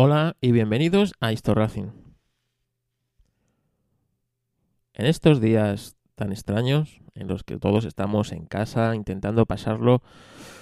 [0.00, 1.90] Hola y bienvenidos a Historracing.
[4.94, 10.04] En estos días tan extraños, en los que todos estamos en casa intentando pasarlo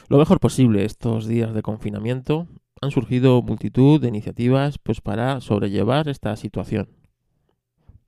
[0.09, 2.47] lo mejor posible estos días de confinamiento,
[2.81, 6.89] han surgido multitud de iniciativas pues para sobrellevar esta situación.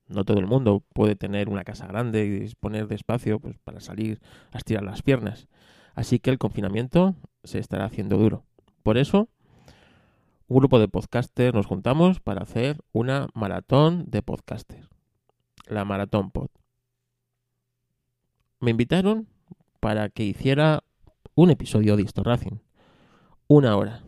[0.07, 3.81] No todo el mundo puede tener una casa grande y disponer de espacio pues, para
[3.81, 4.19] salir
[4.51, 5.47] a estirar las piernas.
[5.95, 8.47] Así que el confinamiento se estará haciendo duro.
[8.83, 9.29] Por eso,
[10.49, 14.89] un grupo de podcasters nos juntamos para hacer una maratón de podcasters.
[15.67, 16.49] La Maratón Pod.
[18.59, 19.29] Me invitaron
[19.81, 20.83] para que hiciera
[21.35, 22.61] un episodio de Histo Racing.
[23.47, 24.03] Una hora.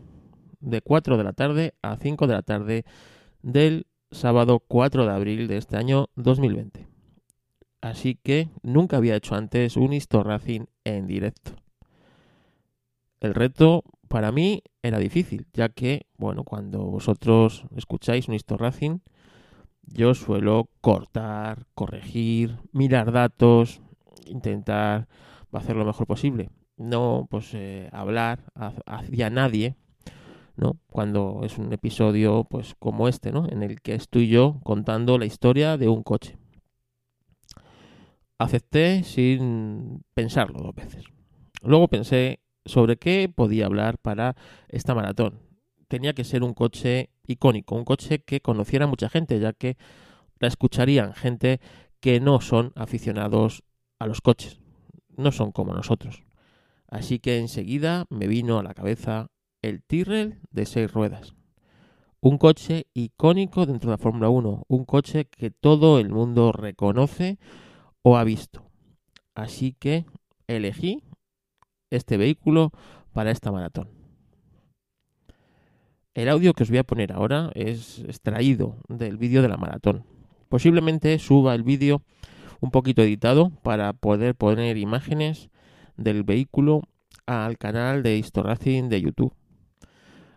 [0.60, 2.84] De 4 de la tarde a 5 de la tarde
[3.43, 6.88] del sábado 4 de abril de este año 2020.
[7.82, 11.52] Así que nunca había hecho antes un Histo Racing en directo.
[13.20, 18.98] El reto para mí era difícil, ya que, bueno, cuando vosotros escucháis un Histo Racing,
[19.82, 23.80] yo suelo cortar, corregir, mirar datos,
[24.26, 25.07] intentar
[25.52, 26.51] hacer lo mejor posible.
[26.76, 28.40] No, pues, eh, hablar
[28.85, 29.76] hacia nadie,
[30.57, 30.80] ¿no?
[30.88, 33.46] Cuando es un episodio, pues, como este, ¿no?
[33.48, 36.37] En el que estoy yo contando la historia de un coche.
[38.38, 41.04] Acepté sin pensarlo dos veces.
[41.63, 44.37] Luego pensé sobre qué podía hablar para
[44.69, 45.41] esta maratón.
[45.89, 49.77] Tenía que ser un coche icónico, un coche que conociera mucha gente, ya que
[50.39, 51.61] la escucharían gente
[52.01, 53.63] que no son aficionados
[53.99, 54.61] a los coches,
[55.16, 56.23] no son como nosotros.
[56.88, 59.29] Así que enseguida me vino a la cabeza
[59.63, 61.35] el Tyrrell de seis ruedas.
[62.21, 67.38] Un coche icónico dentro de la Fórmula 1, un coche que todo el mundo reconoce
[68.03, 68.71] o ha visto.
[69.34, 70.05] Así que
[70.49, 71.03] elegí
[71.91, 72.72] este vehículo
[73.12, 73.88] para esta maratón.
[76.15, 80.05] El audio que os voy a poner ahora es extraído del vídeo de la maratón.
[80.49, 82.03] Posiblemente suba el vídeo
[82.60, 85.50] un poquito editado para poder poner imágenes
[85.97, 86.82] del vehículo
[87.26, 89.32] al canal de Historracing de YouTube.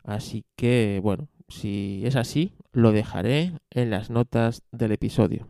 [0.04, 5.48] Así que, bueno, si es así, lo dejaré en las notas del episodio.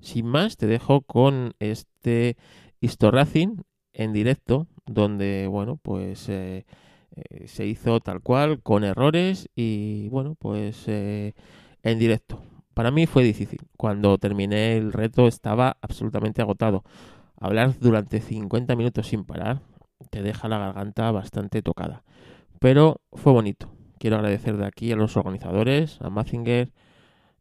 [0.00, 2.36] Sin más, te dejo con este
[2.80, 6.66] Historracing en directo, donde, bueno, pues eh,
[7.14, 11.34] eh, se hizo tal cual, con errores y, bueno, pues eh,
[11.82, 12.42] en directo.
[12.74, 13.60] Para mí fue difícil.
[13.76, 16.84] Cuando terminé el reto estaba absolutamente agotado.
[17.36, 19.60] Hablar durante 50 minutos sin parar
[20.10, 22.02] te deja la garganta bastante tocada.
[22.58, 23.70] Pero fue bonito.
[23.98, 26.72] Quiero agradecer de aquí a los organizadores, a Mazinger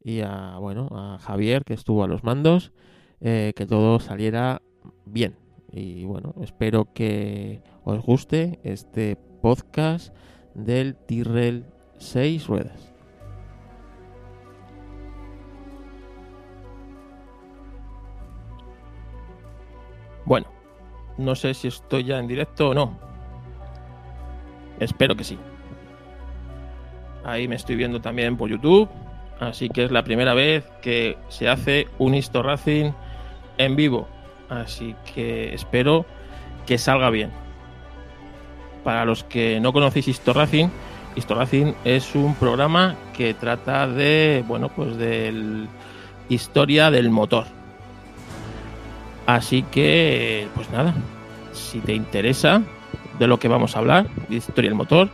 [0.03, 2.73] y a, bueno, a Javier que estuvo a los mandos,
[3.21, 4.61] que todo saliera
[5.05, 5.38] bien.
[5.71, 10.13] Y bueno, espero que os guste este podcast
[10.53, 11.65] del Tyrrell
[11.97, 12.93] 6 ruedas.
[20.25, 20.47] Bueno,
[21.17, 22.97] no sé si estoy ya en directo o no.
[24.79, 25.37] Espero que sí.
[27.23, 28.89] Ahí me estoy viendo también por YouTube.
[29.39, 32.91] Así que es la primera vez que se hace un Histo Racing
[33.57, 34.07] en vivo.
[34.49, 36.05] Así que espero
[36.65, 37.31] que salga bien.
[38.83, 40.71] Para los que no conocéis Historracing,
[41.15, 45.67] Historracing es un programa que trata de, bueno, pues de
[46.29, 47.45] historia del motor.
[49.27, 50.93] Así que, pues nada,
[51.51, 52.63] si te interesa
[53.19, 55.09] de lo que vamos a hablar, de historia del motor,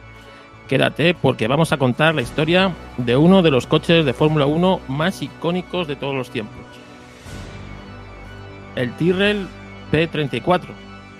[0.69, 4.81] quédate porque vamos a contar la historia de uno de los coches de Fórmula 1
[4.87, 6.65] más icónicos de todos los tiempos
[8.75, 9.47] el Tyrrell
[9.91, 10.67] P34,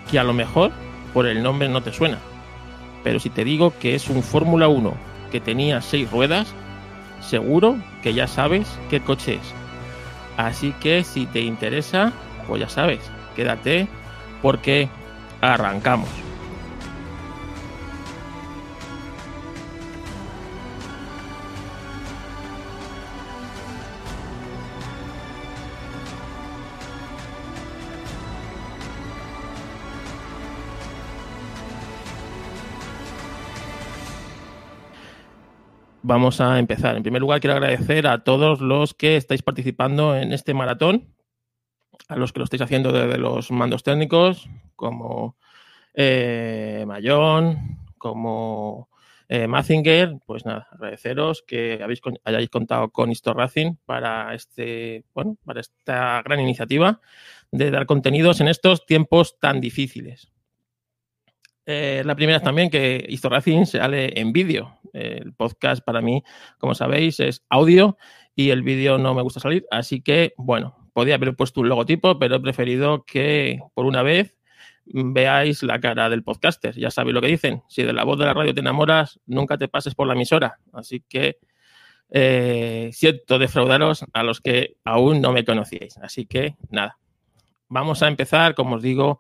[0.10, 0.72] que a lo mejor
[1.14, 2.20] por el nombre no te suena.
[3.04, 4.94] Pero si te digo que es un Fórmula 1
[5.32, 6.54] que tenía seis ruedas,
[7.22, 9.54] seguro que ya sabes qué coche es.
[10.38, 12.12] Así que si te interesa,
[12.48, 13.00] pues ya sabes,
[13.36, 13.88] quédate
[14.42, 14.90] porque
[15.42, 16.25] arrancamos.
[36.05, 36.96] Vamos a empezar.
[36.96, 41.13] En primer lugar, quiero agradecer a todos los que estáis participando en este maratón,
[42.07, 45.35] a los que lo estáis haciendo desde los mandos técnicos, como
[45.96, 48.90] eh, Mayón, como
[49.28, 50.19] eh, Mazinger.
[50.28, 56.22] Pues nada, agradeceros que habéis, hayáis contado con Histor Racing para, este, bueno, para esta
[56.23, 57.02] gran iniciativa
[57.52, 60.34] de dar contenidos en estos tiempos tan difíciles.
[61.66, 64.79] Eh, la primera es también que Histo Racing sale en vídeo.
[64.94, 66.23] El podcast para mí,
[66.58, 67.97] como sabéis, es audio
[68.35, 69.66] y el vídeo no me gusta salir.
[69.72, 74.35] Así que, bueno, podía haber puesto un logotipo, pero he preferido que por una vez
[74.85, 76.76] veáis la cara del podcaster.
[76.76, 77.64] Ya sabéis lo que dicen.
[77.67, 80.59] Si de la voz de la radio te enamoras, nunca te pases por la emisora.
[80.72, 81.40] Así que
[82.09, 85.97] eh, siento defraudaros a los que aún no me conocíais.
[85.97, 86.97] Así que nada,
[87.67, 89.20] vamos a empezar, como os digo,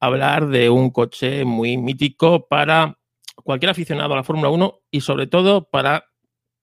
[0.00, 2.98] hablar de un coche muy mítico para
[3.44, 6.06] cualquier aficionado a la Fórmula 1 y sobre todo para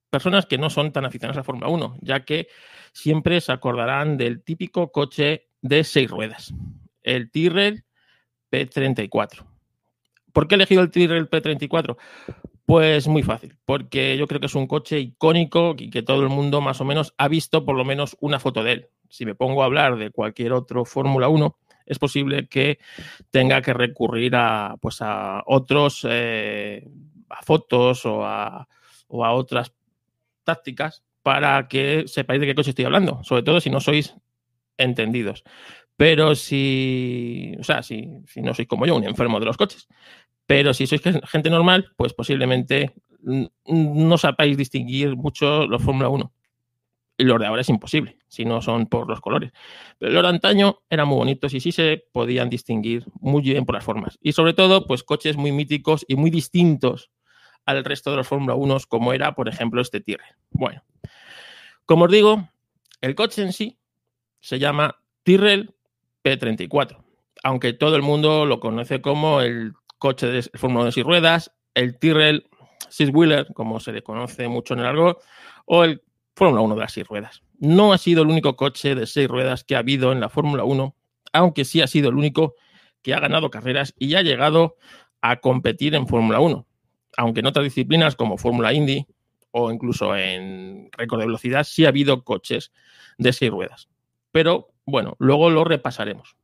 [0.09, 2.47] personas que no son tan aficionadas a la Fórmula 1, ya que
[2.93, 6.53] siempre se acordarán del típico coche de seis ruedas,
[7.03, 7.83] el Tyrrell
[8.51, 9.45] P34.
[10.33, 11.97] ¿Por qué he elegido el Tyrrell P34?
[12.65, 16.29] Pues muy fácil, porque yo creo que es un coche icónico y que todo el
[16.29, 18.87] mundo más o menos ha visto por lo menos una foto de él.
[19.09, 21.57] Si me pongo a hablar de cualquier otro Fórmula 1,
[21.87, 22.79] es posible que
[23.31, 26.87] tenga que recurrir a, pues a otros, eh,
[27.29, 28.67] a fotos o a,
[29.09, 29.73] otras
[30.43, 34.15] tácticas para que sepáis de qué coche estoy hablando, sobre todo si no sois
[34.77, 35.43] entendidos.
[35.95, 38.05] Pero si, o sea, si,
[38.35, 39.87] no sois como yo, un enfermo de los coches.
[40.45, 42.93] Pero si sois gente normal, pues posiblemente
[43.65, 46.31] no sepáis distinguir mucho los Fórmula 1.
[47.17, 49.51] Y los de ahora es imposible, si no son por los colores.
[49.97, 53.75] Pero los de antaño eran muy bonitos y sí se podían distinguir muy bien por
[53.75, 54.19] las formas.
[54.21, 57.09] Y sobre todo, pues coches muy míticos y muy distintos
[57.65, 60.35] al resto de los Fórmula 1, como era, por ejemplo, este Tyrrell.
[60.51, 60.83] Bueno,
[61.85, 62.49] como os digo,
[63.01, 63.77] el coche en sí
[64.39, 65.73] se llama Tyrrell
[66.23, 67.03] P34,
[67.43, 71.51] aunque todo el mundo lo conoce como el coche de Fórmula 1 de seis ruedas,
[71.73, 72.47] el Tyrrell
[72.89, 75.21] Six Wheeler, como se le conoce mucho en el argot,
[75.65, 76.01] o el
[76.37, 77.41] Fórmula 1 de las seis ruedas.
[77.57, 80.63] No ha sido el único coche de seis ruedas que ha habido en la Fórmula
[80.65, 80.95] 1,
[81.33, 82.53] aunque sí ha sido el único
[83.01, 84.75] que ha ganado carreras y ha llegado
[85.19, 86.67] a competir en Fórmula 1.
[87.17, 89.07] Aunque en otras disciplinas como Fórmula Indy
[89.49, 92.71] o incluso en récord de velocidad sí ha habido coches
[93.17, 93.89] de seis ruedas.
[94.31, 96.37] Pero bueno, luego lo repasaremos.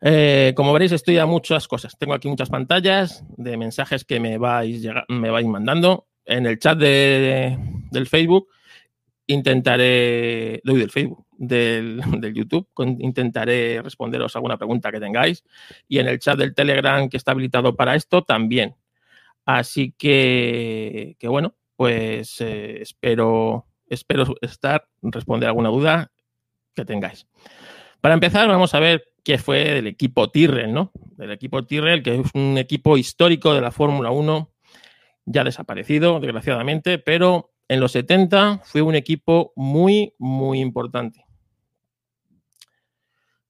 [0.00, 1.98] Eh, como veréis, estoy a muchas cosas.
[1.98, 6.06] Tengo aquí muchas pantallas de mensajes que me vais, me vais mandando.
[6.24, 7.58] En el chat de,
[7.90, 8.48] del Facebook
[9.32, 15.44] intentaré, doy del Facebook, del, del, YouTube, intentaré responderos alguna pregunta que tengáis.
[15.88, 18.76] Y en el chat del Telegram que está habilitado para esto también.
[19.44, 26.12] Así que, que bueno, pues eh, espero, espero estar, responder alguna duda
[26.74, 27.26] que tengáis.
[28.00, 30.92] Para empezar, vamos a ver qué fue del equipo Tyrrell, ¿no?
[30.94, 34.50] Del equipo Tyrrell, que es un equipo histórico de la Fórmula 1,
[35.26, 41.24] ya desaparecido, desgraciadamente, pero en los 70 fue un equipo muy, muy importante.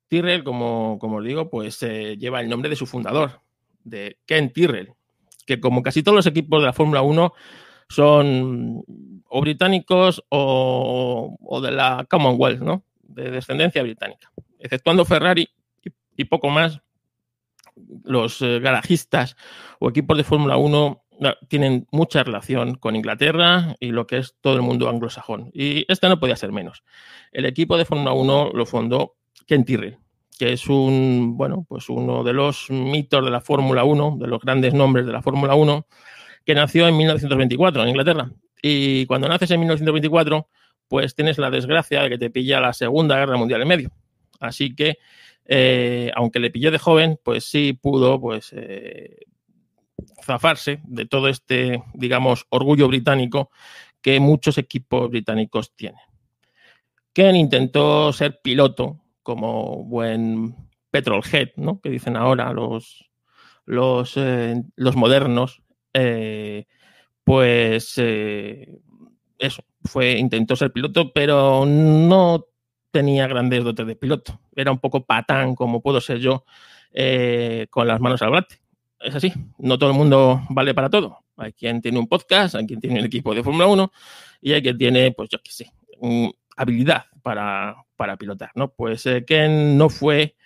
[0.09, 3.41] Tyrrell, como, como os digo, pues eh, lleva el nombre de su fundador,
[3.83, 4.93] de Ken Tyrrell,
[5.47, 7.33] que como casi todos los equipos de la Fórmula 1
[7.89, 8.85] son
[9.27, 12.85] o británicos o, o de la Commonwealth, ¿no?
[13.01, 14.31] de descendencia británica.
[14.59, 15.49] Exceptuando Ferrari
[16.15, 16.83] y, poco más,
[18.05, 19.35] los eh, garajistas
[19.79, 21.05] o equipos de Fórmula 1
[21.49, 25.51] tienen mucha relación con Inglaterra y lo que es todo el mundo anglosajón.
[25.53, 26.83] Y este no podía ser menos.
[27.33, 29.99] El equipo de Fórmula 1 lo fundó Ken Tyrrell,
[30.39, 34.41] que es un, bueno, pues uno de los mitos de la Fórmula 1, de los
[34.41, 35.87] grandes nombres de la Fórmula 1,
[36.45, 38.31] que nació en 1924 en Inglaterra.
[38.63, 40.49] Y cuando naces en 1924,
[40.89, 43.93] pues tienes la desgracia de que te pilla la Segunda Guerra Mundial en medio.
[44.41, 44.99] Así que,
[45.47, 49.17] eh, aunque le pilló de joven, pues sí pudo, pues, eh,
[50.25, 53.51] zafarse de todo este, digamos, orgullo británico
[54.01, 56.01] que muchos equipos británicos tienen.
[57.13, 60.55] Ken intentó ser piloto como buen
[60.91, 61.81] petrolhead, ¿no?
[61.81, 63.11] Que dicen ahora los,
[63.65, 65.63] los, eh, los modernos.
[67.25, 67.99] pues
[69.39, 72.47] eso, fue, intentó ser piloto, pero no
[72.91, 74.41] tenía grandes dotes de piloto.
[74.55, 76.45] Era un poco patán, como puedo ser yo,
[76.93, 78.60] eh, con las manos al volante.
[79.01, 81.19] Es así, no todo el mundo vale para todo.
[81.37, 83.93] Hay quien tiene un podcast, hay quien tiene un equipo de Fórmula 1
[84.43, 85.73] y hay quien tiene, pues yo qué sé,
[86.57, 88.73] habilidad para, para pilotar, ¿no?
[88.73, 90.37] Pues eh, no fue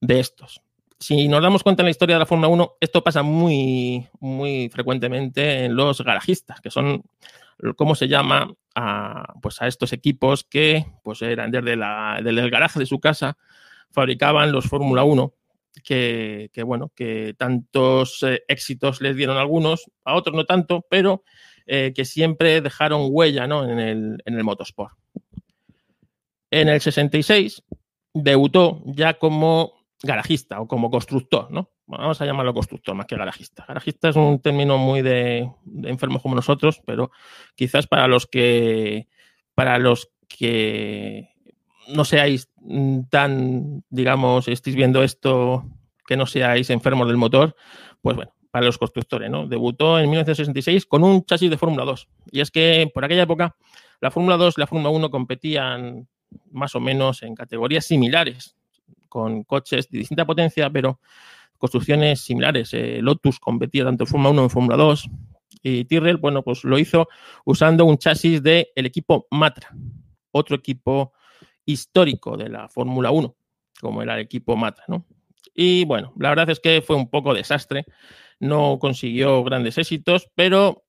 [0.00, 0.62] de estos.
[0.98, 4.70] Si nos damos cuenta en la historia de la Fórmula 1, esto pasa muy, muy
[4.70, 7.02] frecuentemente en los garajistas, que son
[7.76, 12.78] cómo se llama a, pues a estos equipos que pues eran desde, la, el garaje
[12.78, 13.36] de su casa,
[13.90, 15.32] fabricaban los Fórmula 1,
[15.84, 21.22] que, bueno, que tantos eh, éxitos les dieron a algunos, a otros no tanto, pero
[21.66, 24.96] eh, que siempre dejaron huella en, el, en el motosport.
[26.50, 27.62] En el 66
[28.14, 31.70] debutó ya como garajista o como constructor, ¿no?
[31.86, 33.64] vamos a llamarlo constructor más que garajista.
[33.66, 35.50] Garajista es un término muy de,
[35.84, 37.10] enfermos como nosotros, pero
[37.54, 39.08] quizás para los que
[39.54, 41.30] para los que
[41.88, 42.48] no seáis
[43.10, 45.64] tan, digamos, estéis viendo esto,
[46.06, 47.56] que no seáis enfermos del motor,
[48.00, 49.46] pues bueno, para los constructores, ¿no?
[49.46, 52.08] Debutó en 1966 con un chasis de Fórmula 2.
[52.32, 53.56] Y es que por aquella época
[54.00, 56.08] la Fórmula 2 y la Fórmula 1 competían
[56.50, 58.56] más o menos en categorías similares,
[59.08, 61.00] con coches de distinta potencia, pero
[61.58, 62.74] construcciones similares.
[62.74, 65.10] Eh, Lotus competía tanto en Fórmula 1 como en Fórmula 2
[65.62, 67.08] y Tyrrell, bueno, pues lo hizo
[67.44, 69.74] usando un chasis del equipo Matra,
[70.30, 71.12] otro equipo
[71.66, 73.36] histórico de la Fórmula 1,
[73.80, 75.06] como era el equipo Matra, ¿no?
[75.54, 77.84] Y bueno, la verdad es que fue un poco desastre,
[78.40, 80.84] no consiguió grandes éxitos, pero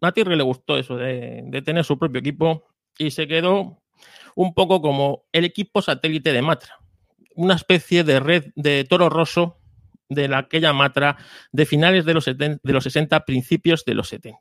[0.00, 2.66] a Tyrrell le gustó eso de, tener su propio equipo
[2.98, 3.82] y se quedó
[4.34, 6.78] un poco como el equipo satélite de Matra,
[7.34, 9.58] una especie de red de toro roso
[10.08, 11.16] de la, aquella matra
[11.52, 14.40] de finales de los, de los 60, principios de los 70.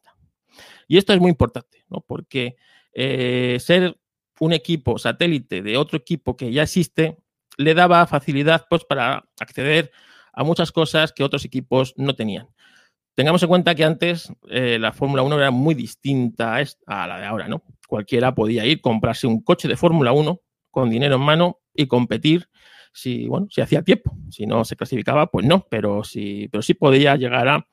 [0.87, 2.01] Y esto es muy importante, ¿no?
[2.01, 2.55] porque
[2.93, 3.97] eh, ser
[4.39, 7.17] un equipo satélite de otro equipo que ya existe
[7.57, 9.91] le daba facilidad pues, para acceder
[10.33, 12.47] a muchas cosas que otros equipos no tenían.
[13.15, 17.25] Tengamos en cuenta que antes eh, la Fórmula 1 era muy distinta a la de
[17.25, 17.63] ahora, ¿no?
[17.87, 20.39] Cualquiera podía ir, comprarse un coche de Fórmula 1
[20.69, 22.47] con dinero en mano y competir
[22.93, 24.15] si, bueno, si hacía tiempo.
[24.29, 27.67] Si no se clasificaba, pues no, pero sí, pero sí podía llegar a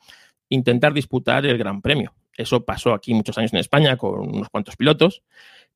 [0.49, 2.15] intentar disputar el Gran Premio.
[2.37, 5.23] Eso pasó aquí muchos años en España con unos cuantos pilotos.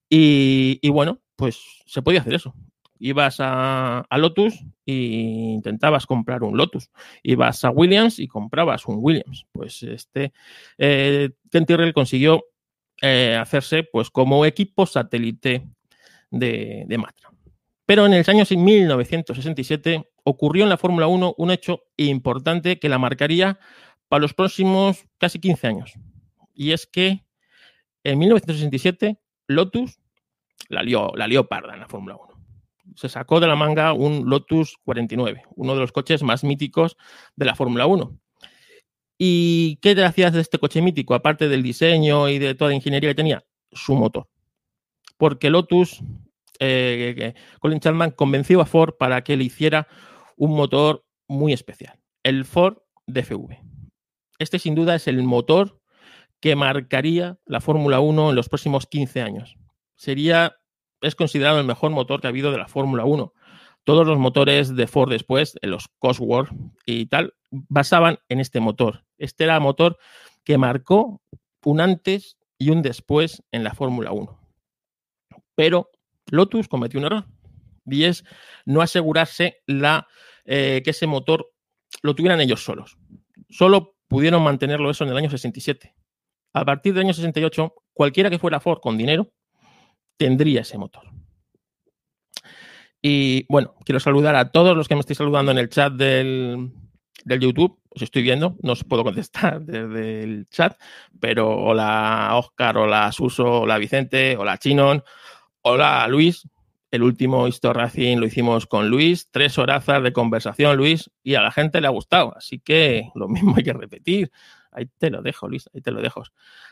[0.09, 2.55] Y, bueno, pues se podía hacer eso.
[2.99, 6.91] Ibas a, Lotus e intentabas comprar un Lotus.
[7.23, 9.47] Ibas a Williams y comprabas un Williams.
[9.53, 10.33] Pues este
[10.79, 12.45] eh, Ken Tyrrell consiguió
[13.01, 15.69] eh, hacerse pues como equipo satélite
[16.31, 17.31] de, de Matra.
[17.87, 22.99] Pero en el año 1967 ocurrió en la Fórmula 1 un hecho importante que la
[22.99, 23.59] marcaría
[24.09, 25.95] para los próximos casi 15 años.
[26.53, 27.25] Y es que
[28.05, 29.19] en 1967
[29.49, 29.99] Lotus
[30.69, 32.29] la lió, parda en la Fórmula 1.
[32.95, 36.97] Se sacó de la manga un Lotus 49, uno de los coches más míticos
[37.37, 38.17] de la Fórmula 1.
[39.19, 42.77] ¿Y qué te hacías de este coche mítico, aparte del diseño y de toda la
[42.77, 43.45] ingeniería que tenía?
[43.73, 44.29] Su motor.
[45.17, 46.03] Porque Lotus
[46.61, 49.89] eh, Colin Chapman convenció a Ford para que le hiciera
[50.37, 53.59] un motor muy especial, el Ford DFV.
[54.39, 55.78] Este sin duda es el motor
[56.41, 59.57] que marcaría la Fórmula 1 en los próximos 15 años.
[59.97, 60.57] Sería,
[61.01, 63.33] es considerado el mejor motor que ha habido de la Fórmula 1.
[63.85, 66.51] Todos los motores de Ford después, los Cosworth
[66.85, 69.05] y tal, basaban en este motor.
[69.17, 69.99] Este era el motor
[70.45, 71.23] que marcó
[71.65, 74.39] un antes y un después en la Fórmula 1.
[75.55, 75.91] Pero
[76.31, 77.27] Lotus cometió un error
[77.87, 78.25] y es
[78.65, 80.07] no asegurarse la,
[80.45, 81.51] eh, que ese motor
[82.03, 82.99] lo tuvieran ellos solos.
[83.49, 85.95] Solo pudieron mantenerlo eso en el año 67.
[86.53, 89.31] A partir del año 68, cualquiera que fuera Ford con dinero
[90.17, 91.05] tendría ese motor.
[93.01, 96.73] Y bueno, quiero saludar a todos los que me estáis saludando en el chat del,
[97.25, 97.79] del YouTube.
[97.91, 100.77] Os estoy viendo, no os puedo contestar desde el chat,
[101.21, 105.03] pero hola Oscar, hola Suso, hola Vicente, hola Chinon,
[105.71, 106.49] Hola Luis,
[106.91, 111.43] el último Histo Racing lo hicimos con Luis, tres horazas de conversación Luis y a
[111.43, 114.31] la gente le ha gustado, así que lo mismo hay que repetir.
[114.79, 116.23] Ahí te lo dejo Luis, ahí te lo dejo.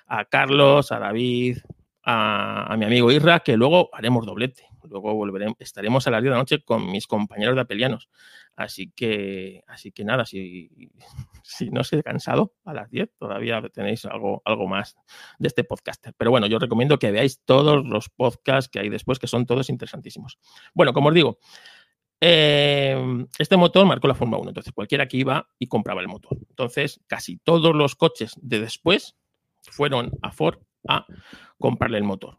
[0.07, 1.59] A Carlos, a David,
[2.05, 4.69] a, mi amigo Irra, que luego haremos doblete.
[4.85, 8.09] Luego volveremos, estaremos a las 10 de la noche con mis compañeros de apelianos.
[8.55, 10.71] Así que, así que nada, si,
[11.43, 14.97] si no os he cansado a las 10, todavía tenéis algo, algo más
[15.41, 16.15] de este podcaster.
[16.17, 19.69] Pero bueno, yo recomiendo que veáis todos los podcasts que hay después, que son todos
[19.69, 20.39] interesantísimos.
[20.73, 21.39] Bueno, como os digo,
[22.21, 26.39] eh, este motor marcó la Fórmula 1, entonces cualquiera que iba y compraba el motor.
[26.49, 29.17] Entonces, casi todos los coches de después
[29.63, 30.59] fueron a Ford
[30.89, 31.07] a
[31.59, 32.39] comprarle el motor.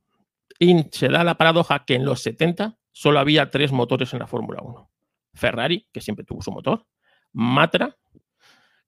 [0.59, 4.27] Y se da la paradoja que en los 70 solo había tres motores en la
[4.27, 4.89] Fórmula 1.
[5.33, 6.87] Ferrari, que siempre tuvo su motor,
[7.31, 7.95] Matra,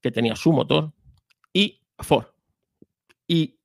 [0.00, 0.92] que tenía su motor,
[1.52, 2.26] y Ford.
[3.28, 3.60] Y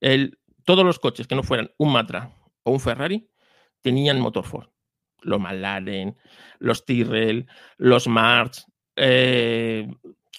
[0.64, 3.28] todos los coches que no fueran un Matra o un Ferrari
[3.82, 4.75] tenían motor Ford.
[5.26, 6.18] Los McLaren,
[6.60, 8.66] los Tyrrell, los March,
[8.96, 9.88] eh,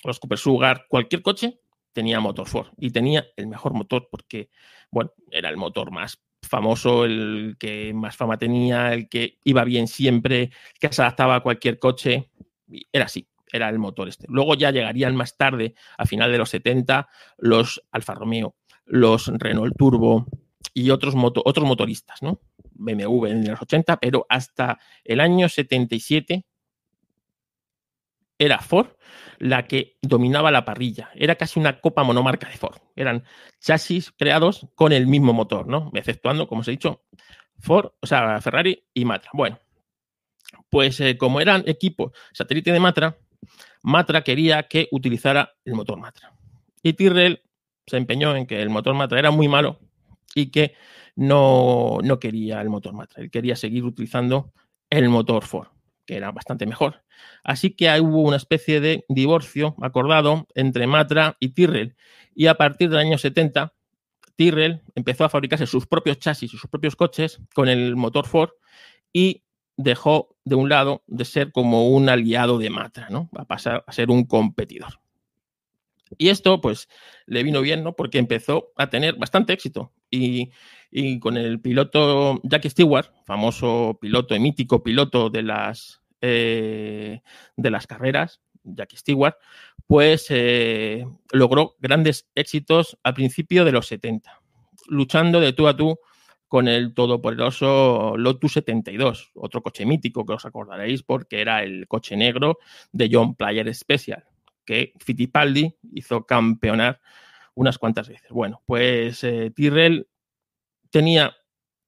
[0.05, 1.61] los Cooper Sugar, cualquier coche
[1.93, 4.51] tenía motor Ford y tenía el mejor motor porque,
[4.91, 9.89] bueno, era el motor más famoso, el que más fama tenía, el que iba bien
[9.89, 12.31] siempre, que se adaptaba a cualquier coche.
[12.93, 14.27] Era así, era el motor este.
[14.29, 19.75] Luego ya llegarían más tarde, a final de los 70, los Alfa Romeo, los Renault
[19.77, 20.27] Turbo
[20.75, 22.41] y otros, otros motoristas, ¿no?
[22.79, 26.45] BMW en los 80, pero hasta el año 77
[28.39, 28.89] era Ford
[29.39, 31.11] la que dominaba la parrilla.
[31.15, 32.79] Era casi una copa monomarca de Ford.
[32.95, 33.25] Eran
[33.61, 35.91] chasis creados con el mismo motor, ¿no?
[35.95, 37.05] Exceptuando, como os he dicho,
[37.59, 39.31] Ford, o sea, Ferrari y Matra.
[39.33, 39.59] Bueno,
[40.71, 43.19] pues eh, como eran equipos satélite de Matra,
[43.83, 46.33] Matra quería que utilizara el motor Matra.
[46.83, 47.43] Y Tyrrell
[47.87, 49.81] se empeñó en que el motor Matra era muy malo
[50.37, 50.75] y que
[51.17, 53.23] no, no quería el motor Matra.
[53.23, 54.53] Él quería seguir utilizando
[54.91, 55.69] el motor Ford,
[56.05, 57.03] que era bastante mejor.
[57.43, 61.97] Así que hubo una especie de divorcio acordado entre Matra y Tyrrell.
[62.35, 63.73] Y a partir del año 70,
[64.37, 68.51] Tyrrell empezó a fabricarse sus propios chasis y sus propios coches con el motor Ford
[69.11, 69.43] y
[69.79, 73.31] dejó de un lado de ser como un aliado de Matra, ¿no?
[73.37, 75.01] A pasar a ser un competidor.
[76.19, 76.89] Y esto, pues,
[77.27, 77.95] le vino bien, ¿no?
[77.95, 79.93] Porque empezó a tener bastante éxito.
[80.11, 80.51] Y,
[81.21, 87.21] con el piloto Jackie Stewart, famoso piloto y mítico piloto de las, eh,
[87.57, 89.37] de las carreras, Jackie Stewart,
[89.87, 94.41] pues eh, logró grandes éxitos al principio de los 70,
[94.89, 95.99] luchando de tú a tú
[96.49, 102.17] con el todopoderoso Lotus 72, otro coche mítico que os acordaréis porque era el coche
[102.17, 102.59] negro
[102.93, 104.25] de John Player Special,
[104.67, 107.01] que Fittipaldi hizo campeonar
[107.55, 108.29] unas cuantas veces.
[108.31, 110.07] Bueno, pues eh, Tyrrell
[110.91, 111.35] tenía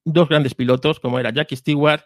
[0.04, 2.02] dos grandes pilotos, como era Jackie Stewart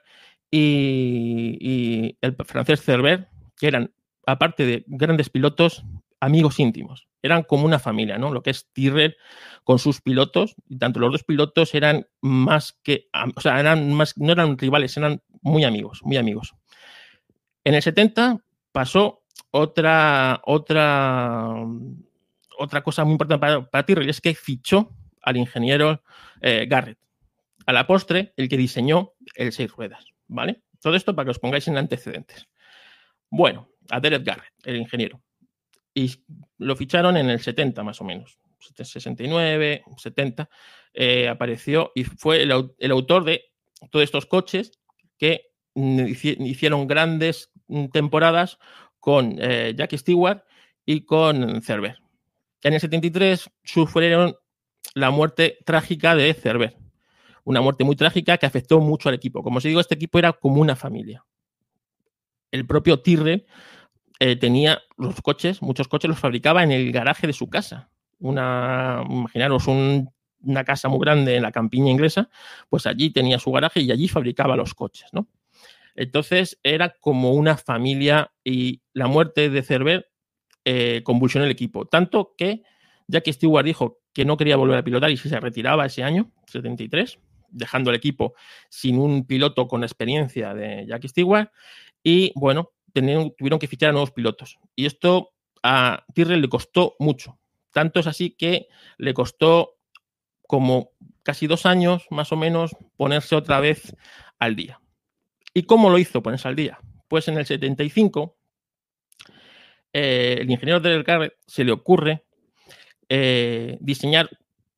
[0.51, 3.95] y, y el francés Cerver, que eran,
[4.27, 5.85] aparte de grandes pilotos,
[6.21, 7.09] amigos íntimos.
[7.23, 8.33] Eran como una familia, ¿no?
[8.33, 9.17] Lo que es Tyrrell
[9.65, 14.17] con sus pilotos, y tanto los dos pilotos eran más que, o sea, eran más,
[14.17, 16.55] no eran rivales, eran muy amigos, muy amigos.
[17.65, 18.39] En el 70
[18.73, 19.22] pasó
[19.53, 21.55] otra, otra,
[22.59, 24.91] otra cosa muy importante para, para Tyrrell, es que fichó
[25.23, 26.03] al ingeniero
[26.41, 26.99] eh, Garrett.
[27.65, 30.63] A la postre, el que diseñó el seis ruedas, ¿vale?
[30.81, 32.49] Todo esto para que os pongáis en antecedentes.
[33.31, 35.23] Bueno, a Derek Garrett, el ingeniero
[35.95, 36.25] y
[36.59, 40.49] lo ficharon en el 70 más o menos, 69, 70,
[40.95, 42.53] eh, apareció y fue el,
[42.91, 43.45] autor de
[43.91, 44.73] todos estos coches
[45.19, 47.51] que hicieron grandes
[47.93, 48.59] temporadas
[49.03, 50.45] con eh, Jackie Stewart
[50.87, 51.99] y con Cerver.
[52.63, 54.37] En el 73 sufrieron
[54.95, 56.77] la muerte trágica de Cerver,
[57.43, 59.43] una muerte muy trágica que afectó mucho al equipo.
[59.43, 61.25] Como os digo, este equipo era como una familia.
[62.53, 63.45] El propio Tyrrell
[64.21, 67.91] eh, tenía los coches, muchos coches los fabricaba en el garaje de su casa.
[68.21, 72.31] Una, imaginaros una casa muy grande en la campiña inglesa,
[72.69, 75.27] pues allí tenía su garaje y allí fabricaba los coches, ¿no?
[75.95, 80.11] Entonces era como una familia y la muerte de Cerver
[80.65, 81.87] eh, convulsionó el equipo.
[81.87, 82.63] Tanto que
[83.09, 87.19] Jackie Stewart dijo que no quería volver a pilotar y se retiraba ese año, 73,
[87.49, 88.35] dejando el equipo
[88.69, 91.51] sin un piloto con experiencia de Jackie Stewart.
[92.03, 94.59] Y bueno, tuvieron que fichar a nuevos pilotos.
[94.77, 97.39] Y esto a Tyrrell le costó mucho.
[97.73, 99.77] Tanto es así que le costó
[100.47, 100.91] como
[101.23, 103.97] casi dos años, más o menos, ponerse otra vez
[104.39, 104.82] al día.
[105.55, 106.79] ¿Y cómo lo hizo ponerse al día?
[107.09, 108.37] Pues en el 75,
[109.93, 111.05] eh, el ingeniero del
[111.47, 112.25] se le ocurre
[113.09, 114.31] eh, diseñar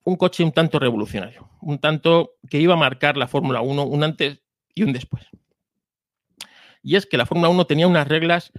[0.05, 4.05] un coche un tanto revolucionario, un tanto que iba a marcar la Fórmula 1 un
[4.05, 4.41] antes
[4.75, 5.29] y un después
[6.85, 8.53] y es que la Fórmula 1 tenía unas reglas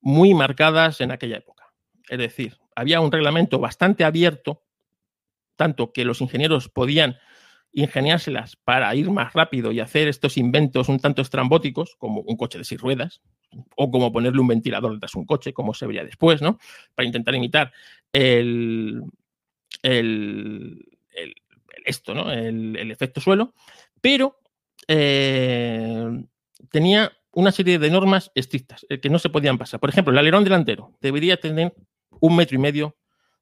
[0.00, 1.72] muy marcadas en aquella época.
[2.08, 4.62] Es decir, había un reglamento bastante abierto,
[5.56, 7.16] tanto que los ingenieros podían
[7.72, 12.58] ingeniárselas para ir más rápido y hacer estos inventos un tanto estrambóticos, como un coche
[12.58, 13.20] de seis ruedas,
[13.76, 16.58] o como ponerle un ventilador detrás de un coche, como se vería después, ¿no?
[16.94, 17.72] Para intentar imitar
[18.12, 19.02] el,
[21.84, 22.32] esto, ¿no?
[22.32, 23.54] El, efecto suelo,
[24.00, 24.40] pero
[24.88, 26.24] eh,
[26.70, 29.80] tenía una serie de normas estrictas eh, que no se podían pasar.
[29.80, 31.74] Por ejemplo, el alerón delantero debería tener
[32.20, 32.96] un metro y medio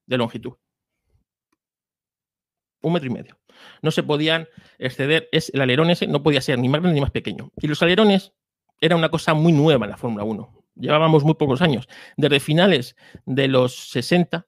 [0.06, 0.54] de longitud.
[2.80, 3.38] Un metro y medio.
[3.82, 7.00] No se podían exceder, es, el alerón ese no podía ser ni más grande ni
[7.00, 7.50] más pequeño.
[7.60, 8.32] Y los alerones
[8.80, 10.64] era una cosa muy nueva en la Fórmula 1.
[10.76, 11.88] Llevábamos muy pocos años.
[12.16, 14.46] Desde finales de los 60,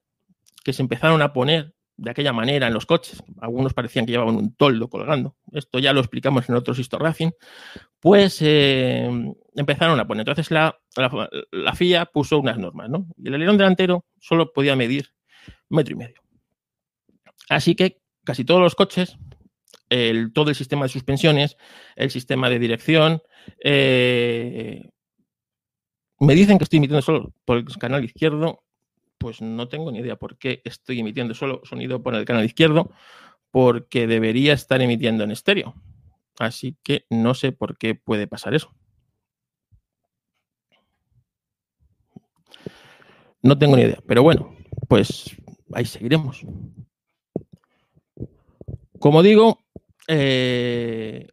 [0.63, 4.35] que se empezaron a poner de aquella manera en los coches, algunos parecían que llevaban
[4.35, 7.29] un toldo colgando, esto ya lo explicamos en otros Histo Racing,
[7.99, 9.07] pues eh,
[9.55, 10.21] empezaron a poner.
[10.21, 13.05] Entonces la, la, FIA puso unas normas, ¿no?
[13.17, 15.11] Y el alerón delantero solo podía medir
[15.69, 16.21] metro y medio.
[17.49, 19.17] Así que casi todos los coches,
[19.89, 21.57] el, todo el sistema de suspensiones,
[21.95, 23.21] el sistema de dirección,
[23.63, 24.89] eh,
[26.19, 28.63] me dicen que estoy emitiendo solo por el canal izquierdo,
[29.17, 32.91] pues no tengo ni idea por qué estoy emitiendo solo sonido por el canal izquierdo,
[33.51, 35.75] porque debería estar emitiendo en estéreo.
[36.39, 38.73] Así que no sé por qué puede pasar eso.
[43.43, 43.99] No tengo ni idea.
[44.07, 44.55] Pero bueno,
[44.87, 45.35] pues
[45.73, 46.43] ahí seguiremos.
[49.01, 49.65] Como digo,
[50.07, 51.27] eh,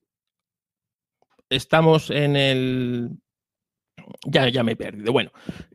[1.50, 3.10] estamos en el.
[4.26, 5.12] Ya, ya me he perdido.
[5.12, 5.30] Bueno,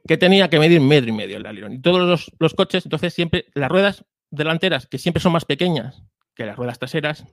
[0.08, 1.74] que tenía que medir metro y medio el alerón.
[1.74, 6.02] Y todos los, coches, entonces siempre las ruedas delanteras, que siempre son más pequeñas
[6.34, 7.28] que las ruedas traseras,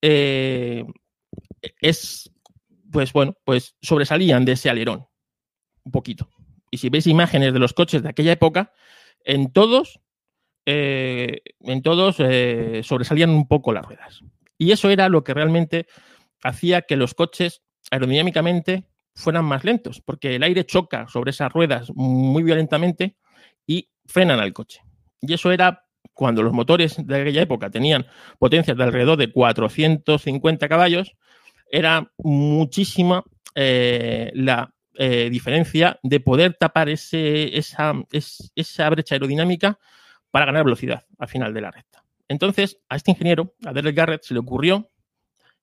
[0.00, 0.86] eh,
[1.82, 2.32] es,
[2.90, 5.06] pues bueno, pues sobresalían de ese alerón
[5.84, 6.30] un poquito.
[6.70, 8.72] Y si veis imágenes de los coches de aquella época,
[9.22, 10.00] en todos,
[10.70, 14.20] eh, en todos eh, sobresalían un poco las ruedas.
[14.58, 15.86] Y eso era lo que realmente
[16.42, 21.90] hacía que los coches aerodinámicamente fueran más lentos, porque el aire choca sobre esas ruedas
[21.94, 23.16] muy violentamente
[23.66, 24.82] y frenan al coche.
[25.22, 28.06] Y eso era cuando los motores de aquella época tenían
[28.38, 31.16] potencias de alrededor de 450 caballos,
[31.70, 34.70] era muchísima eh, la
[35.30, 37.94] diferencia de poder tapar esa
[38.90, 39.78] brecha aerodinámica
[40.30, 42.04] para ganar velocidad al final de la recta.
[42.28, 44.90] Entonces, a este ingeniero, a Derek Garrett, se le ocurrió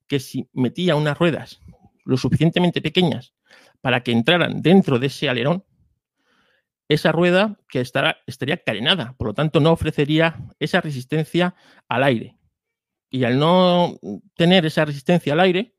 [0.08, 1.60] que si metía unas ruedas
[2.04, 3.34] lo suficientemente pequeñas
[3.80, 5.64] para que entraran dentro de ese alerón,
[6.88, 11.54] esa rueda que estará, estaría carenada, por lo tanto no ofrecería esa resistencia
[11.88, 12.36] al aire.
[13.10, 13.98] Y al no
[14.34, 15.74] tener esa resistencia al aire,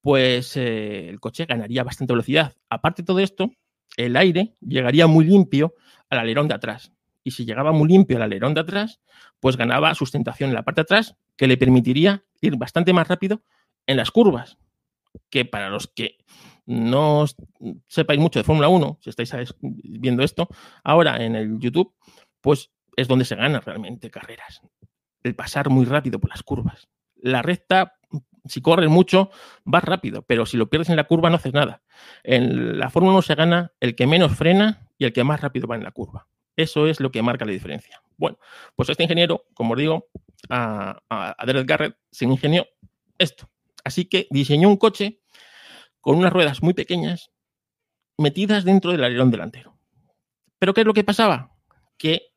[0.00, 2.54] pues eh, el coche ganaría bastante velocidad.
[2.70, 3.50] Aparte de todo esto,
[3.96, 5.74] el aire llegaría muy limpio
[6.08, 6.92] al alerón de atrás.
[7.28, 9.02] Y si llegaba muy limpio al alerón de atrás,
[9.38, 13.42] pues ganaba sustentación en la parte de atrás, que le permitiría ir bastante más rápido
[13.86, 14.56] en las curvas.
[15.28, 16.16] Que para los que
[16.64, 17.26] no
[17.86, 20.48] sepáis mucho de Fórmula 1, si estáis viendo esto
[20.82, 21.94] ahora en el YouTube,
[22.40, 24.62] pues es donde se ganan realmente carreras.
[25.22, 26.88] El pasar muy rápido por las curvas.
[27.14, 27.98] La recta,
[28.46, 29.30] si corres mucho,
[29.64, 31.82] vas rápido, pero si lo pierdes en la curva no haces nada.
[32.22, 35.68] En la Fórmula 1 se gana el que menos frena y el que más rápido
[35.68, 36.26] va en la curva.
[36.58, 38.02] Eso es lo que marca la diferencia.
[38.16, 38.36] Bueno,
[38.74, 40.08] pues este ingeniero, como os digo,
[40.50, 42.66] a, a, Garrett se ingenió
[43.16, 43.48] esto.
[43.84, 45.20] Así que diseñó un coche
[46.00, 47.30] con unas ruedas muy pequeñas
[48.16, 49.78] metidas dentro del alerón delantero.
[50.58, 51.54] Pero ¿qué es lo que pasaba?
[51.96, 52.32] Que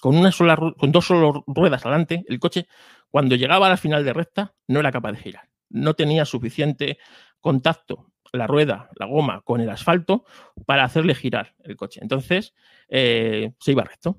[0.00, 2.68] con, una sola, con dos solo ruedas adelante, el coche,
[3.10, 5.50] cuando llegaba al final de recta, no era capaz de girar.
[5.68, 6.96] No tenía suficiente
[7.42, 10.24] contacto la rueda, la goma, con el asfalto
[10.66, 12.00] para hacerle girar el coche.
[12.02, 12.54] Entonces,
[12.88, 14.18] eh, se iba recto.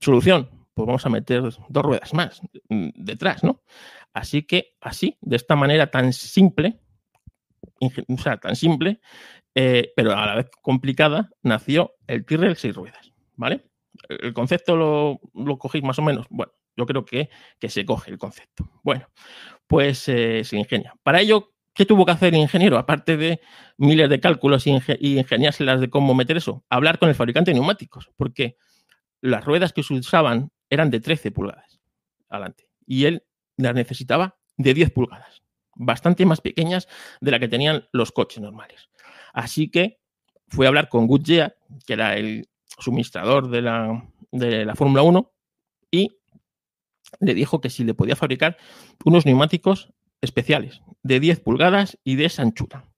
[0.00, 3.62] Solución, pues vamos a meter dos ruedas más mm, detrás, ¿no?
[4.12, 6.80] Así que así, de esta manera tan simple,
[7.80, 9.00] o sea, tan simple,
[9.54, 13.66] eh, pero a la vez complicada, nació el Tyrrell seis ruedas, ¿vale?
[14.08, 16.26] El concepto lo, lo, cogéis más o menos.
[16.30, 17.28] Bueno, yo creo que,
[17.58, 18.70] que se coge el concepto.
[18.82, 19.06] Bueno,
[19.66, 20.94] pues eh, se ingenia.
[21.02, 22.78] Para ello, ¿qué tuvo que hacer el ingeniero?
[22.78, 23.40] Aparte de
[23.76, 27.54] miles de cálculos y, y ingeniárselas de cómo meter eso, hablar con el fabricante de
[27.54, 28.56] neumáticos, porque
[29.20, 31.80] las ruedas que se usaban eran de 13 pulgadas
[32.28, 33.24] adelante y él
[33.56, 35.42] las necesitaba de 10 pulgadas
[35.74, 36.88] bastante más pequeñas
[37.20, 38.90] de la que tenían los coches normales.
[39.32, 40.00] Así que
[40.48, 41.56] fue a hablar con Goodyear,
[41.86, 45.32] que era el suministrador de la, de la Fórmula 1,
[45.90, 46.18] y
[47.20, 48.56] le dijo que si le podía fabricar
[49.04, 52.88] unos neumáticos especiales de 10 pulgadas y de esa anchura.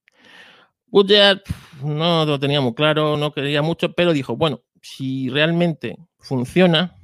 [0.86, 1.42] Goodyear
[1.82, 6.96] no lo tenía muy claro, no quería mucho, pero dijo, bueno, si realmente funciona,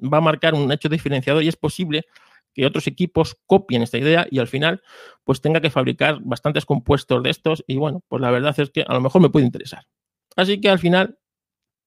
[0.00, 2.06] va a marcar un hecho diferenciador y es posible
[2.54, 4.80] que otros equipos copien esta idea y al final
[5.24, 8.82] pues tenga que fabricar bastantes compuestos de estos y bueno, pues la verdad es que
[8.86, 9.84] a lo mejor me puede interesar.
[10.36, 11.18] Así que al final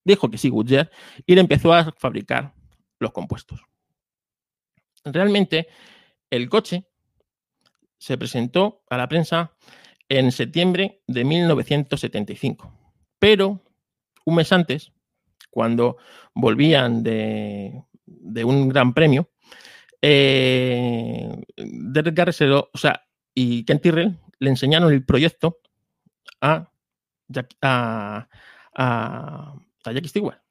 [0.03, 0.91] dijo que sí Goodyear
[1.25, 2.53] y le empezó a fabricar
[2.99, 3.61] los compuestos.
[5.05, 5.67] Realmente
[6.29, 6.85] el coche
[7.97, 9.53] se presentó a la prensa
[10.09, 12.73] en septiembre de 1975,
[13.19, 13.63] pero
[14.25, 14.91] un mes antes,
[15.49, 15.97] cuando
[16.33, 19.29] volvían de, de un gran premio,
[20.01, 25.59] eh, Derek Garrett o sea, y Ken Tyrrell le enseñaron el proyecto
[26.41, 26.71] a,
[27.61, 28.27] a,
[28.75, 29.55] a,
[29.85, 30.41] Jackie Stewart.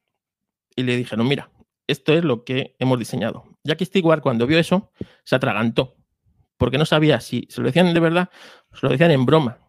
[0.75, 1.49] Y le dijeron, mira,
[1.87, 3.45] esto es lo que hemos diseñado.
[3.63, 4.91] Jackie Stewart, cuando vio eso,
[5.23, 5.95] se atragantó,
[6.57, 8.29] porque no sabía si se lo decían de verdad
[8.71, 9.59] o se lo decían en broma.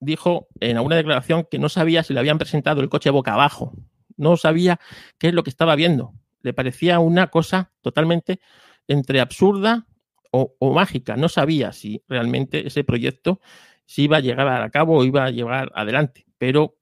[0.00, 3.72] Dijo en alguna declaración que no sabía si le habían presentado el coche boca abajo.
[4.16, 4.80] No sabía
[5.18, 6.14] qué es lo que estaba viendo.
[6.42, 8.40] Le parecía una cosa totalmente
[8.88, 9.86] entre absurda
[10.32, 11.16] o, mágica.
[11.16, 13.40] No sabía si realmente ese proyecto
[13.84, 16.76] si iba a llegar a cabo o iba a llevar adelante, pero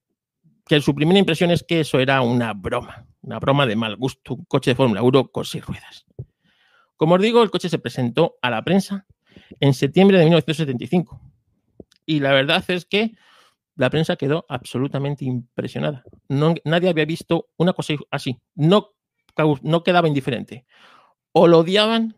[0.66, 4.35] que su primera impresión es que eso era una broma, una broma de mal gusto,
[4.35, 6.07] un coche de Fórmula 1 con seis ruedas.
[6.96, 9.07] Como os digo, el coche se presentó a la prensa
[9.61, 11.21] en septiembre de 1975.
[12.07, 13.12] Y la verdad es que
[13.77, 16.05] la prensa quedó absolutamente impresionada.
[16.29, 18.38] Nadie había visto una cosa así.
[18.55, 18.90] No,
[19.62, 20.66] no quedaba indiferente.
[21.33, 22.16] O lo odiaban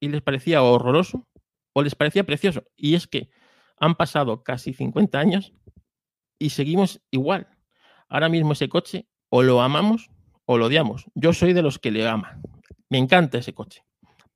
[0.00, 1.26] y les parecía horroroso,
[1.72, 2.64] o les parecía precioso.
[2.76, 3.30] Y es que
[3.78, 5.52] han pasado casi 50 años
[6.38, 7.48] y seguimos igual.
[8.08, 10.10] Ahora mismo ese coche o lo amamos
[10.46, 11.04] o lo odiamos.
[11.14, 12.40] Yo soy de los que le ama.
[12.88, 13.87] Me encanta ese coche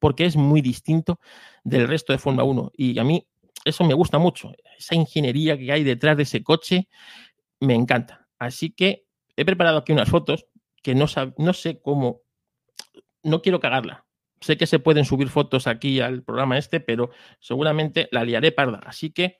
[0.02, 1.20] porque es muy distinto
[1.62, 3.24] del resto de Fórmula 1 y a mí
[3.64, 4.50] eso me gusta mucho.
[4.76, 6.88] Esa ingeniería que hay detrás de ese coche
[7.60, 8.26] me encanta.
[8.36, 10.46] Así que he preparado aquí unas fotos
[10.82, 11.06] que no,
[11.38, 12.22] no sé cómo,
[13.22, 14.04] no quiero cagarla.
[14.40, 18.80] Sé que se pueden subir fotos aquí al programa este, pero seguramente la liaré parda.
[18.84, 19.36] Así que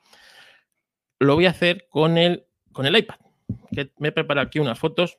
[1.19, 3.17] lo voy a hacer con el, con el iPad.
[3.73, 5.19] Que me he preparado aquí unas fotos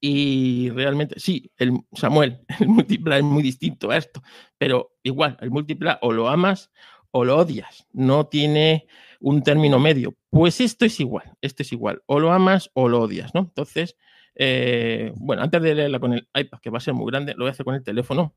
[0.00, 4.22] y realmente, sí, el Samuel, el múltipla es muy distinto a esto,
[4.58, 6.70] pero igual, el múltipla o lo amas
[7.10, 8.86] o lo odias, no tiene
[9.20, 10.14] un término medio.
[10.30, 13.40] Pues esto es igual, esto es igual, o lo amas o lo odias, ¿no?
[13.40, 13.96] Entonces,
[14.34, 17.44] eh, bueno, antes de leerla con el iPad, que va a ser muy grande, lo
[17.44, 18.36] voy a hacer con el teléfono.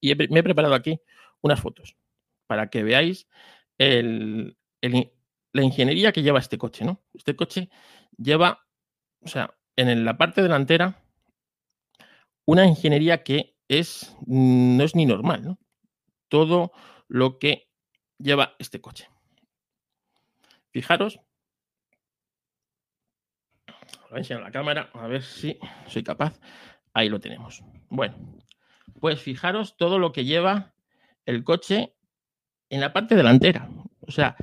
[0.00, 1.00] Y me he preparado aquí
[1.42, 1.96] unas fotos
[2.46, 3.28] para que veáis
[3.78, 7.02] el, la ingeniería que lleva este coche, ¿no?
[7.12, 7.68] Este coche
[8.16, 8.66] lleva,
[9.22, 9.54] o sea,
[9.88, 11.02] en la parte delantera,
[12.44, 15.58] una ingeniería que es, no es ni normal, ¿no?
[16.28, 16.72] Todo
[17.08, 17.68] lo que
[18.18, 19.08] lleva este coche.
[20.72, 21.20] Fijaros,
[24.10, 26.38] voy a enseñar la cámara, a ver si soy capaz.
[26.92, 27.62] Ahí lo tenemos.
[27.88, 28.16] Bueno,
[29.00, 30.74] pues fijaros todo lo que lleva
[31.26, 31.94] el coche
[32.68, 33.68] en la parte delantera.
[34.00, 34.36] O sea,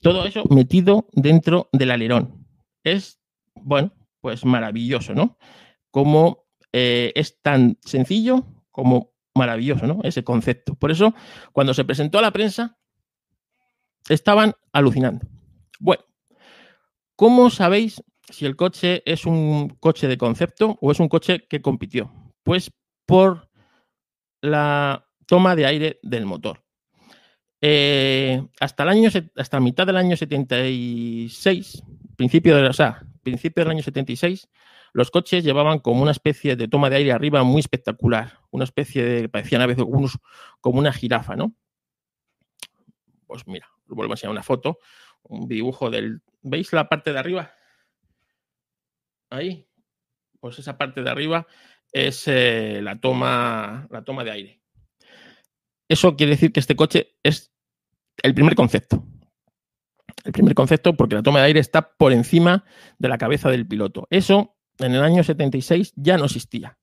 [0.00, 2.46] todo eso metido dentro del alerón.
[2.82, 3.20] Es,
[3.54, 3.92] bueno,
[4.26, 5.38] pues maravilloso, ¿no?
[5.92, 10.00] Como eh, es tan sencillo como maravilloso, ¿no?
[10.02, 10.74] Ese concepto.
[10.74, 11.14] Por eso,
[11.52, 12.76] cuando se presentó a la prensa,
[14.08, 15.28] estaban alucinando.
[15.78, 16.02] Bueno,
[17.14, 21.62] ¿cómo sabéis si el coche es un coche de concepto o es un coche que
[21.62, 22.12] compitió?
[22.42, 22.72] Pues
[23.06, 23.48] por
[24.40, 26.64] la toma de aire del motor.
[27.60, 31.84] Eh, hasta el año, hasta mitad del año 76,
[32.16, 34.48] principio de, o sea, principio del año 76,
[34.92, 39.02] los coches llevaban como una especie de toma de aire arriba muy espectacular, una especie
[39.02, 39.84] de, parecían a veces
[40.60, 41.52] como una jirafa, ¿no?
[43.26, 44.78] Pues mira, vuelvo a una foto,
[45.24, 47.52] un dibujo del, ¿veis la parte de arriba?
[49.30, 49.66] Ahí,
[50.38, 51.48] pues esa parte de arriba
[51.90, 54.60] es eh, la, toma, la toma de aire.
[55.88, 57.52] Eso quiere decir que este coche es
[58.22, 59.04] el primer concepto.
[60.26, 62.64] El primer concepto porque la toma de aire está por encima
[62.98, 64.08] de la cabeza del piloto.
[64.10, 66.78] Eso en el año 76 ya no existía.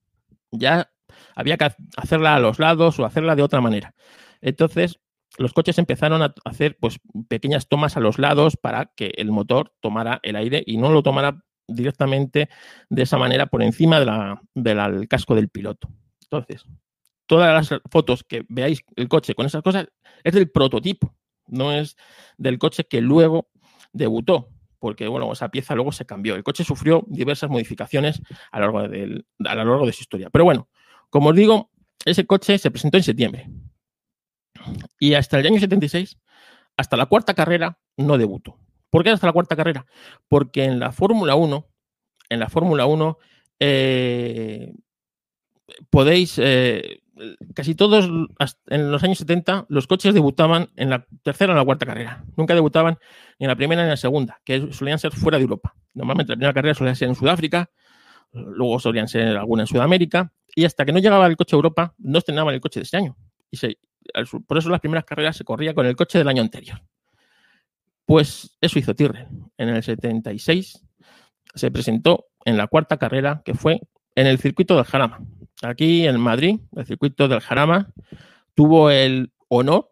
[0.50, 0.90] Ya
[1.36, 3.94] había que hacerla a los lados o hacerla de otra manera.
[4.40, 4.98] Entonces,
[5.36, 9.74] los coches empezaron a hacer pues, pequeñas tomas a los lados para que el motor
[9.80, 12.48] tomara el aire y no lo tomara directamente
[12.88, 14.00] de esa manera por encima
[14.54, 15.88] del casco del piloto.
[16.22, 16.64] Entonces,
[17.26, 19.88] todas las fotos que veáis el coche con esas cosas
[20.22, 21.14] es del prototipo
[21.46, 21.96] no es
[22.36, 23.48] del coche que luego
[23.92, 26.34] debutó, porque bueno, esa pieza luego se cambió.
[26.34, 28.20] El coche sufrió diversas modificaciones
[28.52, 30.30] a lo largo de, su historia.
[30.30, 30.68] Pero bueno,
[31.10, 31.70] como os digo,
[32.04, 33.48] ese coche se presentó en septiembre.
[34.98, 36.18] Y hasta el año 76,
[36.76, 38.58] hasta la cuarta carrera, no debutó.
[38.90, 39.86] ¿Por qué hasta la cuarta carrera?
[40.28, 41.66] Porque en la Fórmula 1,
[42.28, 43.18] en la Fórmula 1,
[43.60, 44.72] eh,
[45.90, 47.00] podéis, eh,
[47.54, 48.10] casi todos
[48.66, 52.24] en los años 70 los coches debutaban en la tercera o la cuarta carrera.
[52.36, 52.98] Nunca debutaban
[53.38, 55.74] ni en la primera ni en la segunda, que solían ser fuera de Europa.
[55.94, 57.70] Normalmente la primera carrera solía ser en Sudáfrica,
[58.32, 61.94] luego solían ser alguna en Sudamérica, y hasta que no llegaba el coche a Europa
[61.98, 63.16] no estrenaban el coche de ese año.
[63.50, 63.58] Y
[64.46, 66.82] por eso las primeras carreras se corría con el coche del año anterior.
[68.04, 69.28] Pues eso hizo Tyrrell.
[69.56, 70.84] En el 76
[71.54, 73.80] se presentó en la cuarta carrera, que fue
[74.14, 75.20] en el circuito del Jarama.
[75.64, 77.88] Aquí en Madrid, el circuito del Jarama
[78.54, 79.90] tuvo el honor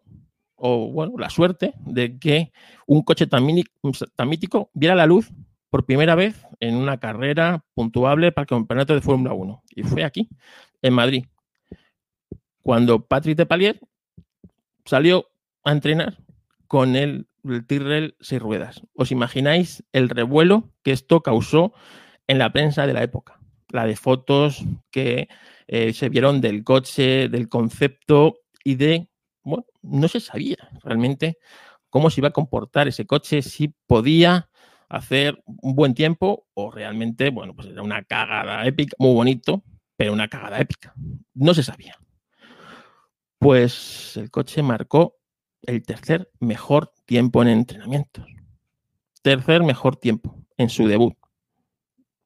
[0.55, 2.53] o bueno, la suerte de que
[2.85, 5.31] un coche tan, mítico viera la luz
[5.69, 9.63] por primera vez en una carrera puntuable para el campeonato de Fórmula 1.
[9.71, 10.29] Y fue aquí,
[10.81, 11.25] en Madrid,
[12.61, 13.79] cuando Patrick de Palier
[14.85, 15.27] salió
[15.63, 16.17] a entrenar
[16.67, 18.83] con el, el Tyrrell seis ruedas.
[18.93, 21.73] ¿Os imagináis el revuelo que esto causó
[22.27, 23.39] en la prensa de la época?
[23.73, 25.27] la de fotos que
[25.67, 29.09] eh, se vieron del coche, del concepto y de,
[29.43, 31.37] bueno, no se sabía realmente
[31.89, 34.49] cómo se iba a comportar ese coche, si podía
[34.89, 39.63] hacer un buen tiempo o realmente, bueno, pues era una cagada épica, muy bonito,
[39.95, 40.93] pero una cagada épica.
[41.33, 41.97] No se sabía.
[43.39, 45.17] Pues el coche marcó
[45.61, 48.25] el tercer mejor tiempo en entrenamientos.
[49.21, 51.15] tercer mejor tiempo en su debut.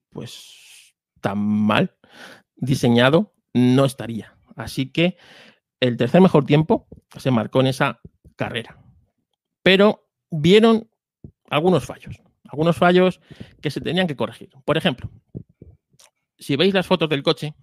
[0.10, 1.96] Pues tan mal
[2.58, 4.36] diseñado no estaría.
[4.56, 5.17] Así que
[5.80, 8.02] el tercer mejor tiempo se marcó en esa
[8.36, 8.78] carrera.
[9.63, 10.89] Pero vieron
[11.50, 13.22] algunos fallos, algunos fallos
[13.62, 14.50] que se tenían que corregir.
[14.65, 15.10] Por ejemplo,
[16.38, 17.56] si veis las fotos del coche,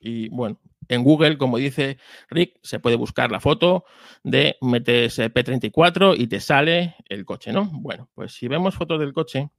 [0.00, 1.98] y bueno, en Google, como dice
[2.30, 3.84] Rick, se puede buscar la foto
[4.22, 7.68] de metes P34 y te sale el coche, ¿no?
[7.72, 9.50] Bueno, pues si vemos fotos del coche,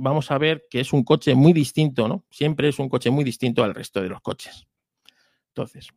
[0.00, 2.24] vamos a ver que es un coche muy distinto, ¿no?
[2.30, 4.66] Siempre es un coche muy distinto al resto de los coches.
[5.48, 5.88] Entonces,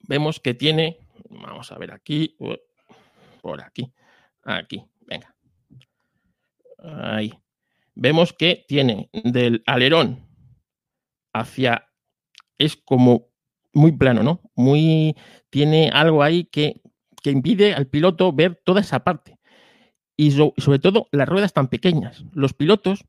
[0.00, 0.98] vemos que tiene,
[1.30, 2.36] vamos a ver aquí,
[3.40, 3.92] por aquí,
[4.42, 5.34] aquí, venga.
[6.78, 7.32] Ahí.
[7.94, 10.26] Vemos que tiene del alerón
[11.32, 11.88] hacia
[12.58, 13.28] es como
[13.72, 14.40] muy plano, ¿no?
[14.54, 15.16] Muy
[15.50, 16.80] tiene algo ahí que,
[17.22, 19.38] que impide al piloto ver toda esa parte.
[20.16, 22.24] Y sobre todo las ruedas tan pequeñas.
[22.32, 23.04] Los pilotos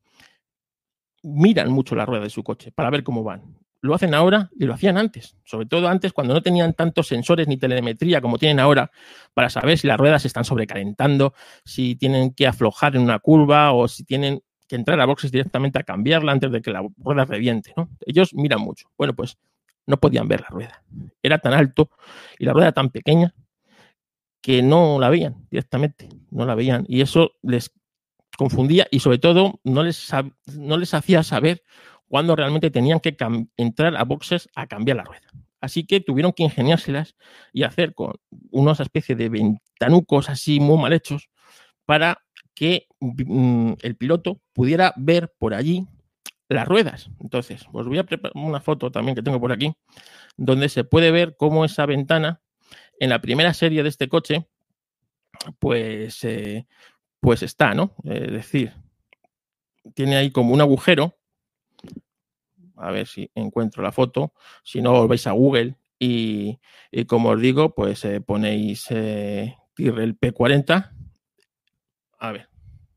[1.24, 3.58] miran mucho la rueda de su coche para ver cómo van.
[3.82, 5.36] Lo hacen ahora y lo hacían antes.
[5.44, 8.92] Sobre todo antes cuando no tenían tantos sensores ni telemetría como tienen ahora
[9.34, 11.34] para saber si las ruedas se están sobrecalentando,
[11.66, 15.80] si tienen que aflojar en una curva o si tienen que entrar a boxes directamente
[15.80, 17.74] a cambiarla antes de que la rueda reviente.
[17.76, 17.90] ¿no?
[18.06, 18.88] Ellos miran mucho.
[18.98, 19.38] Bueno, pues
[19.86, 20.84] no podían ver la rueda.
[21.22, 21.90] Era tan alto
[22.40, 23.34] y la rueda tan pequeña
[24.44, 26.86] que no la veían directamente, no la veían.
[26.88, 27.72] Y eso les
[28.38, 30.12] confundía y sobre todo no les,
[30.58, 31.64] no les hacía saber
[32.08, 33.16] cuándo realmente tenían que
[33.58, 35.28] entrar a boxes a cambiar la rueda.
[35.62, 37.16] Así que tuvieron que ingeniárselas
[37.54, 38.16] y hacer con
[38.52, 41.30] unos especie de ventanucos así muy mal hechos
[41.86, 42.20] para
[42.54, 45.88] que mm, el piloto pudiera ver por allí
[46.50, 47.10] las ruedas.
[47.22, 49.74] Entonces, os voy a preparar una foto también que tengo por aquí,
[50.36, 52.43] donde se puede ver cómo esa ventana
[53.04, 54.48] en la primera serie de este coche,
[55.60, 56.68] pues, eh,
[57.20, 57.96] pues está, ¿no?
[58.06, 58.72] Es decir,
[59.94, 61.18] tiene ahí como un agujero.
[62.78, 64.34] A ver si encuentro la foto.
[64.64, 66.60] Si no, os vais a Google y,
[67.08, 70.92] como os digo, pues eh, ponéis eh, el P40.
[72.20, 72.48] A ver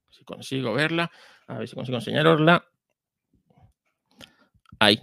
[0.08, 1.10] si consigo verla.
[1.48, 2.64] A ver si consigo enseñarosla.
[4.78, 5.02] Ahí.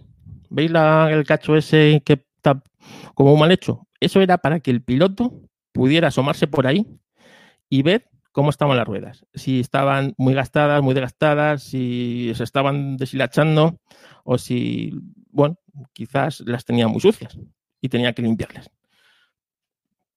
[0.50, 2.64] ¿Veis el cacho ese que está
[3.16, 3.86] como mal hecho?
[4.04, 5.34] Eso era para que el piloto
[5.72, 6.86] pudiera asomarse por ahí
[7.70, 9.26] y ver cómo estaban las ruedas.
[9.34, 13.80] Si estaban muy gastadas, muy desgastadas, si se estaban deshilachando
[14.24, 14.92] o si,
[15.30, 15.58] bueno,
[15.94, 17.38] quizás las tenía muy sucias
[17.80, 18.70] y tenía que limpiarlas.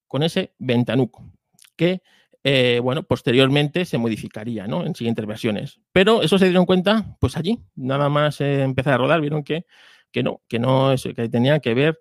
[0.08, 1.32] Con ese ventanuco,
[1.76, 2.02] que
[2.42, 4.86] eh, bueno, posteriormente se modificaría, ¿no?
[4.86, 5.80] En siguientes versiones.
[5.92, 9.66] Pero eso se dieron cuenta, pues allí, nada más eh, empezar a rodar, vieron que,
[10.12, 11.98] que no, que no, que tenía que ver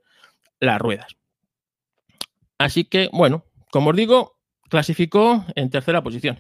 [0.60, 1.18] las ruedas.
[2.58, 4.38] Así que, bueno, como os digo,
[4.70, 6.40] clasificó en tercera posición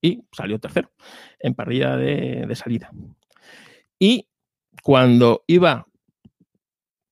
[0.00, 0.90] y salió tercero
[1.38, 2.90] en parrilla de, salida.
[3.98, 4.28] Y
[4.82, 5.86] cuando iba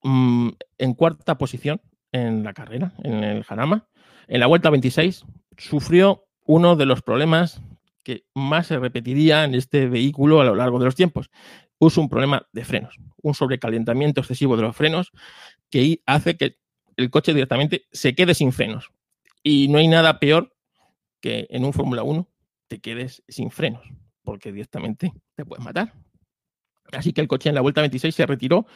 [0.03, 1.81] mm, en cuarta posición
[2.13, 3.89] en la carrera, en el Jarama,
[4.27, 5.25] en la vuelta 26,
[5.59, 7.61] sufrió uno de los problemas
[8.03, 11.31] que más se repetiría en este vehículo a lo largo de los tiempos.
[11.79, 15.13] Un problema de frenos, un sobrecalentamiento excesivo de los frenos
[15.71, 16.57] que hace que
[16.99, 18.91] el coche directamente se quede sin frenos.
[19.43, 20.55] Y no hay nada peor
[21.21, 22.29] que en un Fórmula 1
[22.67, 23.83] te quedes sin frenos,
[24.23, 25.95] porque directamente te puedes matar.
[26.93, 28.67] Así que el coche en la vuelta 26 se retiró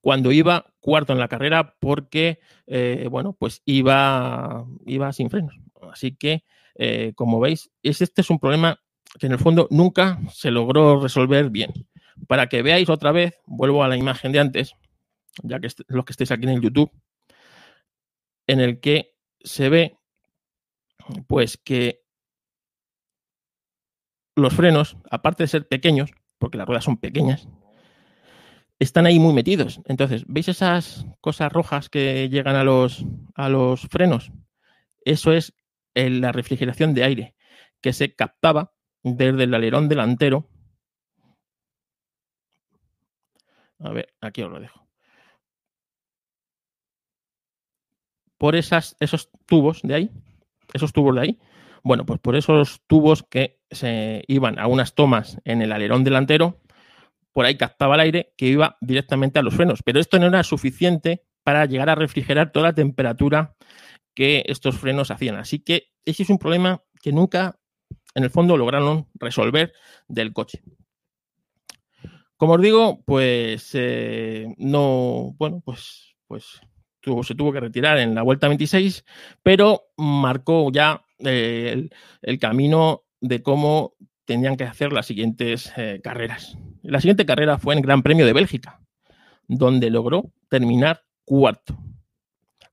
[0.00, 5.58] cuando iba cuarto en la carrera porque, eh, bueno, pues iba, iba sin frenos.
[5.90, 6.44] Así que
[6.76, 8.78] eh, como veis, este es un problema
[9.18, 11.72] que en el fondo nunca se logró resolver bien.
[12.28, 14.74] Para que veáis otra vez, vuelvo a la imagen de antes,
[15.42, 16.92] ya que los que estéis aquí en el YouTube,
[18.46, 19.98] en el que se ve
[21.26, 22.02] pues que
[24.36, 27.48] los frenos, aparte de ser pequeños, porque las ruedas son pequeñas,
[28.78, 29.80] están ahí muy metidos.
[29.84, 33.04] Entonces, ¿veis esas cosas rojas que llegan a los,
[33.34, 34.32] a los frenos?
[35.04, 35.54] Eso es
[35.94, 37.34] la refrigeración de aire
[37.80, 40.48] que se captaba desde el alerón delantero.
[43.78, 44.83] A ver, aquí os lo dejo.
[48.44, 50.10] Por esos tubos de ahí,
[50.74, 51.38] esos tubos de ahí,
[51.82, 56.60] bueno, pues por esos tubos que se iban a unas tomas en el alerón delantero,
[57.32, 59.80] por ahí captaba el aire que iba directamente a los frenos.
[59.82, 63.56] Pero esto no era suficiente para llegar a refrigerar toda la temperatura
[64.14, 65.36] que estos frenos hacían.
[65.36, 67.58] Así que ese es un problema que nunca,
[68.14, 69.72] en el fondo, lograron resolver
[70.06, 70.60] del coche.
[72.36, 76.60] Como os digo, pues eh, no, bueno, pues, pues
[77.22, 79.04] se tuvo que retirar en la vuelta 26,
[79.42, 81.88] pero marcó ya eh,
[82.22, 83.94] el, camino de cómo
[84.24, 86.58] tenían que hacer las siguientes eh, carreras.
[86.82, 88.80] La siguiente carrera fue en Gran Premio de Bélgica,
[89.46, 91.78] donde logró terminar cuarto,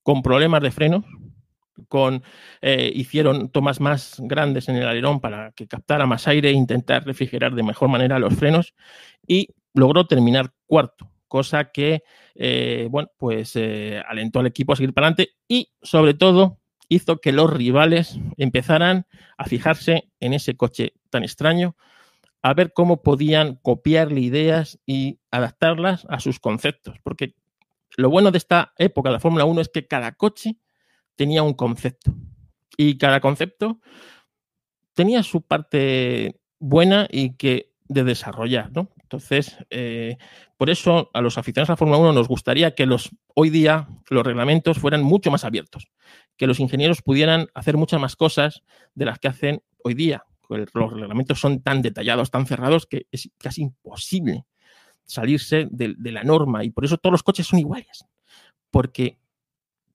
[0.03, 1.05] con problemas de frenos,
[1.87, 2.23] con,
[2.61, 7.05] eh, hicieron tomas más grandes en el alerón para que captara más aire e intentar
[7.05, 8.73] refrigerar de mejor manera los frenos
[9.27, 12.03] y logró terminar cuarto, cosa que,
[12.35, 16.59] eh, bueno, pues alentó al equipo a seguir para adelante y sobre todo
[16.89, 19.07] hizo que los rivales empezaran
[19.37, 21.77] a fijarse en ese coche tan extraño,
[22.41, 26.97] a ver cómo podían copiarle ideas y adaptarlas a sus conceptos.
[27.01, 27.35] Porque
[27.95, 30.57] lo bueno de esta época de la Fórmula 1 es que cada coche
[31.15, 32.13] tenía un concepto
[32.75, 33.79] y cada concepto
[34.93, 38.89] tenía su parte buena y que de desarrollar, ¿no?
[39.01, 40.17] Entonces, eh,
[40.61, 43.87] por eso a los aficionados a la Fórmula 1 nos gustaría que los hoy día
[44.11, 45.87] los reglamentos fueran mucho más abiertos,
[46.37, 48.61] que los ingenieros pudieran hacer muchas más cosas
[48.93, 50.23] de las que hacen hoy día.
[50.47, 54.45] Los reglamentos son tan detallados, tan cerrados, que es casi imposible
[55.03, 58.05] salirse de, de la norma y por eso todos los coches son iguales.
[58.69, 59.17] Porque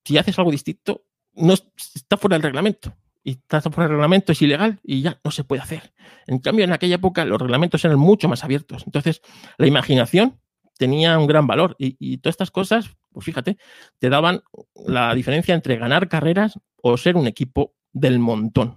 [0.05, 1.05] si haces algo distinto,
[1.35, 2.93] no está fuera del reglamento
[3.23, 5.93] y está fuera del reglamento, es ilegal y ya no se puede hacer.
[6.27, 8.83] En cambio, en aquella época los reglamentos eran mucho más abiertos.
[8.85, 9.23] Entonces,
[9.59, 10.41] la imaginación
[10.77, 13.57] tenía un gran valor y, todas estas cosas, pues fíjate,
[13.99, 14.43] te daban
[14.87, 18.77] la diferencia entre ganar carreras o ser un equipo del montón.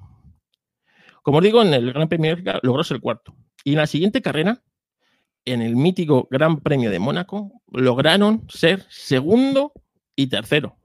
[1.21, 3.35] Como os digo, en el Gran Premio de logró ser cuarto.
[3.63, 4.63] Y en la siguiente carrera,
[5.45, 9.73] en el mítico Gran Premio de Mónaco, lograron ser segundo
[10.15, 10.77] y tercero.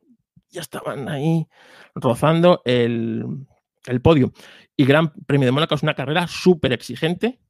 [0.50, 1.46] Ya estaban ahí
[1.94, 3.46] rozando el,
[3.86, 4.32] el podio.
[4.76, 7.40] Y Gran Premio de Mónaco es una carrera súper exigente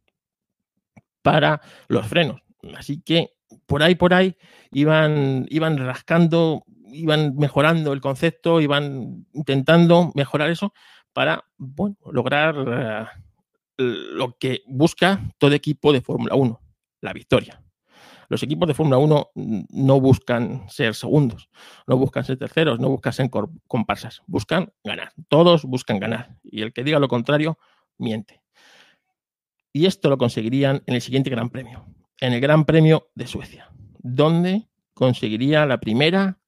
[1.22, 2.42] para los frenos.
[2.76, 3.34] Así que
[3.66, 4.36] por ahí, por ahí,
[4.72, 10.72] iban, iban rascando, iban mejorando el concepto, iban intentando mejorar eso
[11.12, 13.07] para bueno, lograr eh,
[13.76, 16.61] lo que busca todo equipo de Fórmula 1,
[17.01, 17.61] la victoria.
[18.28, 21.51] Los equipos de Fórmula 1 no buscan ser segundos,
[21.86, 23.30] no buscan ser terceros, no buscan ser
[23.66, 25.12] comparsas, buscan ganar.
[25.28, 26.36] Todos buscan ganar.
[26.42, 27.59] Y el que diga lo contrario,
[27.99, 28.42] miente.
[29.72, 31.84] Y esto lo conseguirían en el siguiente Gran Premio,
[32.20, 36.38] en el Gran Premio de Suecia, donde conseguiría la primera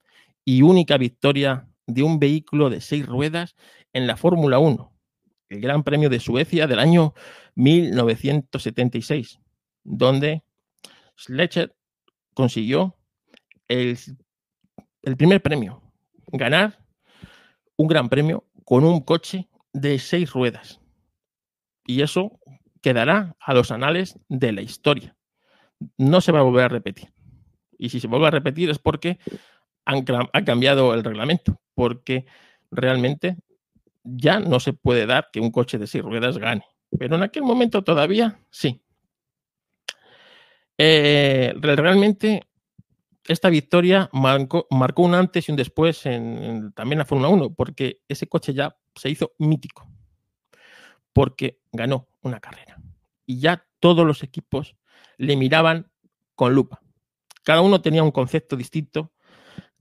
[0.44, 3.56] y única victoria de un vehículo de seis ruedas
[3.92, 4.92] en la Fórmula 1,
[5.48, 7.14] el Gran Premio de Suecia del año
[7.54, 9.40] 1976,
[9.84, 10.42] donde
[11.16, 11.74] Sledger
[12.34, 12.96] consiguió
[13.68, 13.98] el,
[15.16, 15.82] primer premio,
[16.28, 16.84] ganar
[17.76, 20.80] un gran premio con un coche de seis ruedas.
[21.86, 22.38] Y eso
[22.82, 25.16] quedará a los anales de la historia.
[25.98, 27.12] No se va a volver a repetir.
[27.78, 29.18] Y si se vuelve a repetir es porque
[29.84, 32.26] han, ha cambiado el reglamento, porque
[32.70, 33.36] realmente
[34.02, 36.64] ya no se puede dar que un coche de seis ruedas gane.
[36.98, 38.82] Pero en aquel momento todavía sí.
[40.78, 42.42] Eh, realmente
[43.26, 48.28] esta victoria marcó, un antes y un después en, también la Fórmula 1, porque ese
[48.28, 49.88] coche ya se hizo mítico,
[51.12, 52.80] porque ganó una carrera.
[53.26, 54.75] Y ya todos los equipos
[55.16, 55.90] le miraban
[56.34, 56.80] con lupa.
[57.42, 59.12] Cada uno tenía un concepto distinto.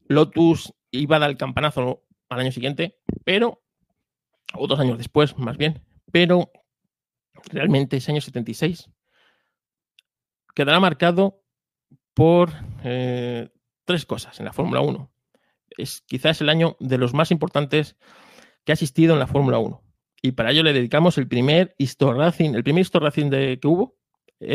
[0.07, 3.63] Lotus iba a dar el campanazo al año siguiente, pero,
[4.53, 6.51] o dos años después, más bien, pero
[7.51, 8.89] realmente ese año 76
[10.53, 11.43] quedará marcado
[12.13, 12.51] por
[12.83, 13.49] eh,
[13.83, 15.11] tres cosas en la Fórmula 1.
[15.77, 17.97] Es quizás el año de los más importantes
[18.63, 19.83] que ha existido en la Fórmula 1.
[20.21, 23.97] Y para ello le dedicamos el primer Histo el primer Histo de, que hubo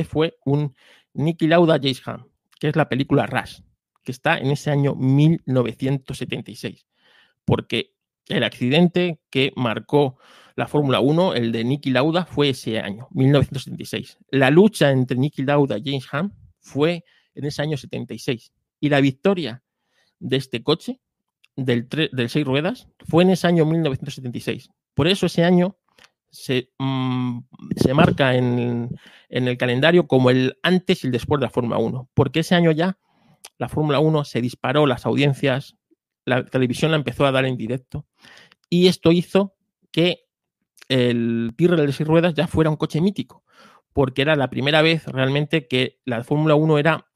[0.09, 0.75] fue un
[1.15, 2.27] Nicky Lauda James Ham,
[2.59, 3.61] que es la película Rush,
[4.03, 6.87] que está en ese año 1976.
[7.45, 7.95] Porque
[8.29, 10.19] el accidente que marcó
[10.57, 14.19] la Fórmula 1, el de Nicky Lauda, fue ese año, 1976.
[14.31, 17.05] La lucha entre Nicky Lauda y James Hunt fue
[17.35, 18.53] en ese año 76.
[18.81, 19.63] Y la victoria
[20.19, 21.01] de este coche,
[21.57, 24.71] del, del seis ruedas, fue en ese año 1976.
[24.95, 25.79] Por eso ese año
[26.31, 27.41] se, mm,
[27.77, 28.91] se marca en,
[29.29, 32.55] en, el calendario como el antes y el después de la Fórmula 1, porque ese
[32.55, 32.99] año ya
[33.59, 35.77] la Fórmula 1 se disparó las audiencias,
[36.25, 38.07] la televisión la empezó a dar en directo
[38.69, 39.55] y esto hizo
[39.91, 40.27] que
[40.89, 43.45] el Tyrrell de seis ruedas ya fuera un coche mítico,
[43.93, 47.07] porque era la primera vez realmente que la Fórmula 1 era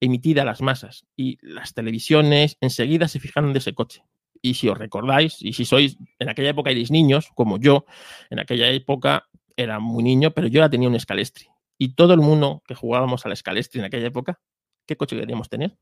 [0.00, 4.02] emitida a las masas y las televisiones enseguida se fijaron de ese coche.
[4.42, 7.84] Y si os recordáis, y si sois en aquella época erais niños, como yo,
[8.30, 11.46] en aquella época era muy niño, pero yo ya tenía un Scalestri.
[11.78, 14.40] Y todo el mundo que jugábamos al Scalestri en aquella época,
[14.86, 15.76] ¿qué coche queríamos tener?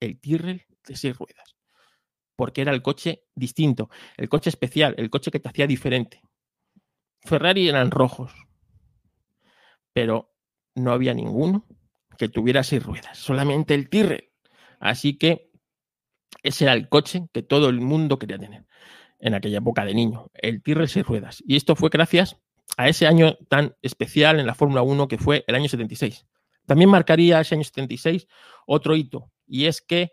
[0.00, 1.56] El Tyrrell de seis ruedas.
[2.36, 6.22] Porque era el coche distinto, el coche especial, el coche que te hacía diferente.
[7.22, 8.32] Ferrari eran rojos,
[9.92, 10.34] pero
[10.74, 11.66] no había ninguno
[12.16, 14.30] que tuviera seis ruedas, solamente el Tyrrell.
[14.78, 15.49] Así que
[16.42, 18.64] ese era el coche que todo el mundo quería tener
[19.18, 21.42] en aquella época de niño, el seis ruedas.
[21.46, 22.38] Y esto fue gracias
[22.76, 26.26] a ese año tan especial en la Fórmula 1 que fue el año 76.
[26.66, 28.26] También marcaría ese año 76
[28.66, 30.12] otro hito, y es que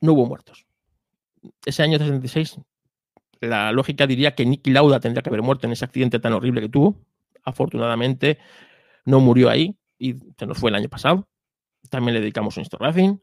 [0.00, 0.66] no hubo muertos.
[1.64, 2.58] Ese año 76,
[3.40, 6.62] la lógica diría que Nicky Lauda tendría que haber muerto en ese accidente tan horrible
[6.62, 7.00] que tuvo.
[7.44, 8.38] Afortunadamente,
[9.04, 11.28] no murió ahí y se nos fue el año pasado.
[11.90, 13.18] También le dedicamos un Insta Racing.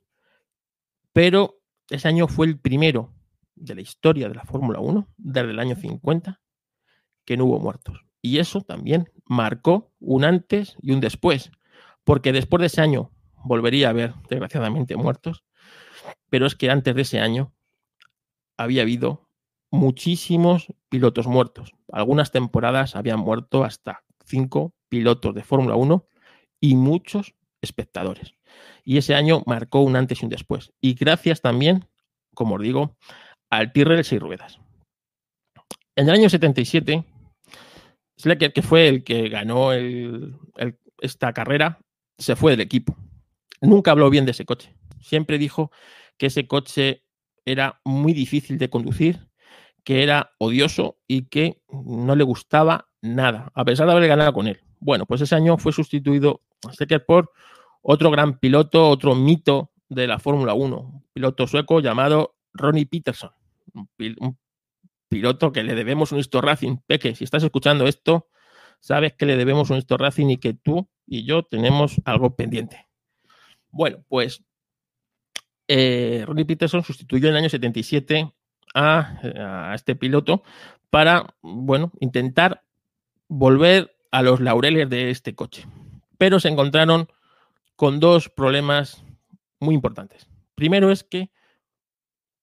[1.14, 1.61] Pero
[1.92, 3.14] ese año fue el primero
[3.56, 6.42] de la historia de la Fórmula 1, desde el año 50,
[7.26, 8.06] que no hubo muertos.
[8.22, 11.52] Y eso también marcó un antes y un después,
[12.04, 13.12] porque después de ese año
[13.44, 15.44] volvería a haber, desgraciadamente, muertos,
[16.30, 17.54] pero es que antes de ese año
[18.58, 19.28] había habido
[19.70, 21.74] muchísimos pilotos muertos.
[21.92, 26.08] Algunas temporadas habían muerto hasta cinco pilotos de Fórmula 1
[26.60, 28.36] y muchos espectadores.
[28.84, 30.72] Y ese año marcó un antes y un después.
[30.82, 31.86] Y gracias también,
[32.34, 32.98] como os digo,
[33.50, 34.60] al Tyrrell seis ruedas.
[35.96, 37.04] En el año 77,
[38.18, 39.72] Slacker, que fue el que ganó
[41.02, 41.80] esta carrera,
[42.18, 42.96] se fue del equipo.
[43.62, 44.74] Nunca habló bien de ese coche.
[45.02, 45.72] Siempre dijo
[46.18, 47.04] que ese coche
[47.46, 49.28] era muy difícil de conducir,
[49.84, 54.48] que era odioso y que no le gustaba nada, a pesar de haber ganado con
[54.48, 54.62] él.
[54.80, 56.42] Bueno, pues ese año fue sustituido
[56.72, 57.32] Slacker por
[57.82, 63.32] otro gran piloto, otro mito de la Fórmula 1, un piloto sueco llamado Ronnie Peterson,
[63.74, 64.38] un,
[65.10, 66.78] piloto que le debemos un Histo Racing.
[66.88, 68.30] Peque, si estás escuchando esto,
[68.80, 72.88] sabes que le debemos un Histo Racing y que tú y yo tenemos algo pendiente.
[73.70, 74.44] Bueno, pues
[75.68, 78.32] eh, Ronnie Peterson sustituyó en el año 77
[78.74, 80.44] a, a este piloto
[80.90, 82.64] para, bueno, intentar
[83.28, 85.66] volver a los laureles de este coche.
[86.18, 87.08] Pero se encontraron
[87.82, 89.04] con dos problemas
[89.60, 90.30] muy importantes.
[90.54, 91.32] Primero es que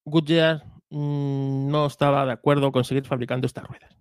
[0.04, 3.96] Goodyear mm, no estaba de acuerdo con seguir fabricando estas ruedas.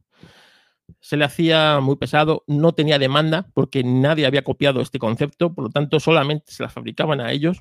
[0.99, 5.65] Se le hacía muy pesado, no tenía demanda porque nadie había copiado este concepto, por
[5.65, 7.59] lo tanto solamente se las fabricaban a ellos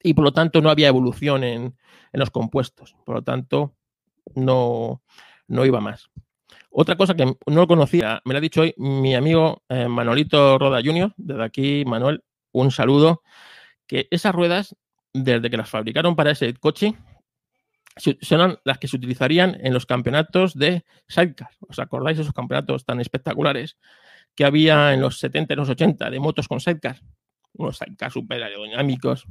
[0.00, 1.76] y por lo tanto no había evolución en,
[2.12, 3.74] los compuestos, por lo tanto
[4.36, 5.02] no,
[5.48, 6.10] no iba más.
[6.70, 10.80] Otra cosa que no conocía, me lo ha dicho hoy mi amigo eh, Manolito Roda
[10.80, 12.22] Jr., desde aquí, Manuel,
[12.52, 13.22] un saludo,
[13.86, 14.76] que esas ruedas,
[15.12, 16.94] desde que las fabricaron para ese coche,
[17.96, 21.50] son las que se utilizarían en los campeonatos de sidecar.
[21.60, 23.76] ¿Os acordáis de esos campeonatos tan espectaculares
[24.34, 27.00] que había en los 70 y los 80 de motos con sidecar?
[27.52, 29.26] Unos sidecar super aerodinámicos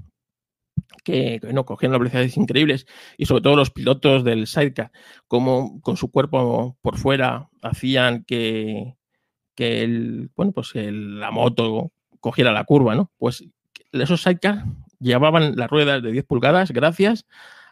[1.04, 2.86] que, no cogían velocidades increíbles
[3.18, 4.92] y sobre todo los pilotos del sidecar,
[5.28, 8.96] como con su cuerpo por fuera hacían que,
[9.56, 11.92] que el, bueno, pues la moto
[12.22, 13.12] cogiera la curva, ¿no?
[13.18, 13.44] Pues
[13.92, 14.64] esos sidecar
[15.00, 17.28] llevaban las ruedas de 10 pulgadas gracias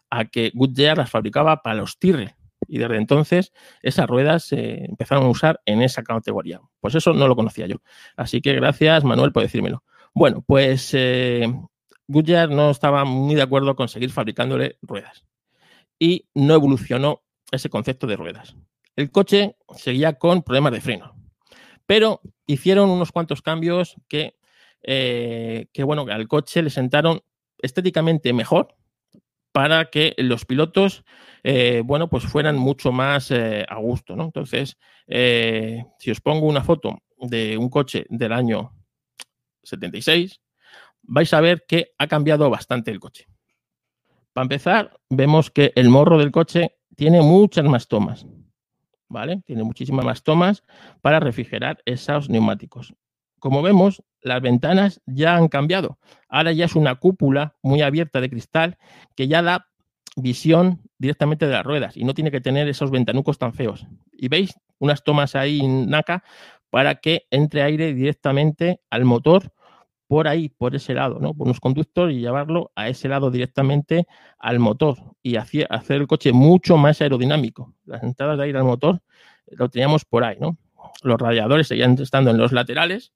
[0.09, 2.33] a que Goodyear las fabricaba para los Tyrrell.
[2.67, 6.59] Y desde entonces esas ruedas se empezaron a usar en esa categoría.
[6.81, 7.77] Pues eso no lo conocía yo.
[8.17, 9.83] Así que gracias, Manuel, por decírmelo.
[10.13, 11.47] Bueno, pues eh,
[12.07, 15.25] Goodyear no estaba muy de acuerdo con seguir fabricándole ruedas.
[15.97, 17.21] Y no evolucionó
[17.51, 18.55] ese concepto de ruedas.
[18.95, 21.15] El coche seguía con problemas de freno.
[21.85, 24.38] Pero hicieron unos cuantos cambios que
[24.83, 27.21] eh, que bueno, al coche le sentaron
[27.57, 28.75] estéticamente mejor
[29.51, 31.03] para que los pilotos,
[31.43, 34.25] eh, bueno, pues fueran mucho más eh, a gusto, ¿no?
[34.25, 34.77] Entonces,
[35.07, 38.73] si os pongo una foto de un coche del año
[39.63, 40.39] 76,
[41.01, 43.25] vais a ver que ha cambiado bastante el coche.
[44.33, 48.27] Para empezar, vemos que el morro del coche tiene muchas más tomas,
[49.07, 49.41] ¿vale?
[49.45, 50.63] Tiene muchísimas más tomas
[51.01, 52.93] para refrigerar esos neumáticos
[53.39, 55.97] como vemos, las ventanas ya han cambiado.
[56.27, 58.77] Ahora ya es una cúpula muy abierta de cristal
[59.15, 59.67] que ya da
[60.15, 63.87] visión directamente de las ruedas y no tiene que tener esos ventanucos tan feos.
[64.11, 66.23] Y veis unas tomas ahí en NACA
[66.69, 69.51] para que entre aire directamente al motor
[70.07, 71.35] por ahí, por ese lado, ¿no?
[71.35, 74.07] Por unos conductores y llevarlo a ese lado directamente
[74.39, 77.75] al motor y hacer el coche mucho más aerodinámico.
[77.85, 79.01] Las entradas de aire al motor
[79.51, 80.57] lo teníamos por ahí, ¿no?
[81.03, 83.13] Los radiadores seguían estando en los laterales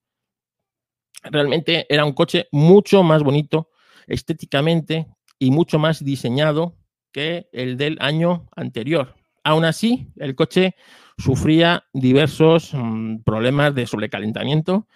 [1.24, 3.70] realmente era un coche mucho más bonito
[4.08, 5.08] estéticamente
[5.40, 6.76] y mucho más diseñado
[7.12, 9.16] que el del año anterior.
[9.44, 10.76] Aún así, el coche
[11.18, 14.88] sufría diversos mm, problemas de sobrecalentamiento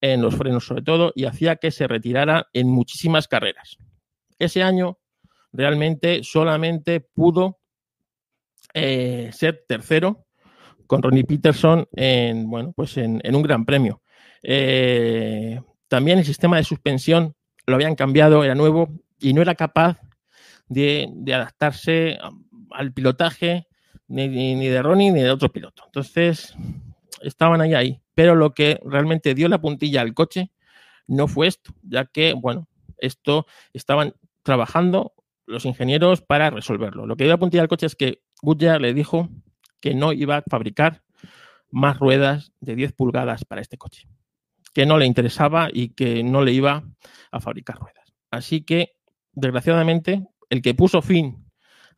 [0.00, 3.78] en los frenos sobre todo y hacía que se retirara en muchísimas carreras.
[4.38, 4.98] Ese año
[5.52, 7.58] realmente solamente pudo
[8.74, 10.26] eh, ser tercero
[10.86, 14.02] con Ronnie Peterson en, bueno, pues en, un gran premio.
[14.42, 17.34] Eh, también el sistema de suspensión
[17.66, 20.00] lo habían cambiado, era nuevo y no era capaz
[20.68, 22.18] de, adaptarse
[22.70, 23.66] al pilotaje
[24.08, 25.84] ni, de Ronnie ni de otro piloto.
[25.86, 26.54] Entonces,
[27.22, 28.00] estaban ahí, ahí.
[28.14, 30.52] Pero lo que realmente dio la puntilla al coche
[31.06, 32.68] no fue esto, ya que, bueno,
[32.98, 35.12] esto estaban trabajando
[35.46, 37.06] los ingenieros para resolverlo.
[37.06, 39.28] Lo que dio la puntilla al coche es que Goodyear le dijo
[39.80, 41.02] que no iba a fabricar
[41.70, 44.08] más ruedas de 10 pulgadas para este coche,
[44.76, 46.84] que no le interesaba y que no le iba
[47.30, 48.12] a fabricar ruedas.
[48.30, 48.92] Así que,
[49.32, 51.46] desgraciadamente, el que puso fin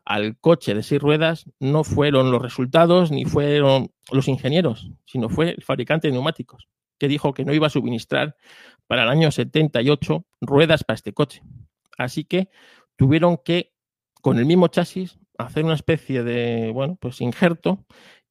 [0.05, 5.57] al coche de seis ruedas no fueron los resultados ni fueron los ingenieros, sino fue
[5.57, 6.69] el fabricante de neumáticos,
[7.01, 8.37] que dijo que no iba a suministrar
[8.87, 11.43] para el año 78 ruedas para este coche.
[11.97, 12.49] Así que
[12.95, 13.73] tuvieron que,
[14.23, 17.85] con el mismo chasis, hacer una especie de, bueno, pues injerto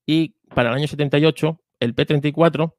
[0.06, 2.76] y para el año 78 el P34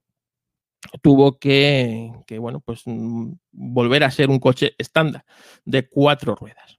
[1.02, 5.24] tuvo que, bueno, pues mm, volver a ser un coche estándar
[5.64, 6.78] de cuatro ruedas.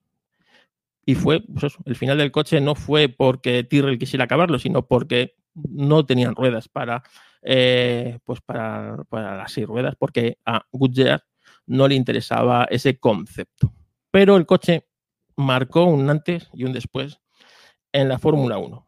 [1.05, 5.35] Y fue, pues el final del coche no fue porque Tyrrell quisiera acabarlo, sino porque
[5.53, 7.03] no tenían ruedas para,
[7.41, 11.23] eh, pues para las seis ruedas, porque a Goodyear
[11.65, 13.73] no le interesaba ese concepto.
[14.11, 14.87] Pero el coche
[15.35, 17.19] marcó un antes y un después
[17.91, 18.87] en la Fórmula 1.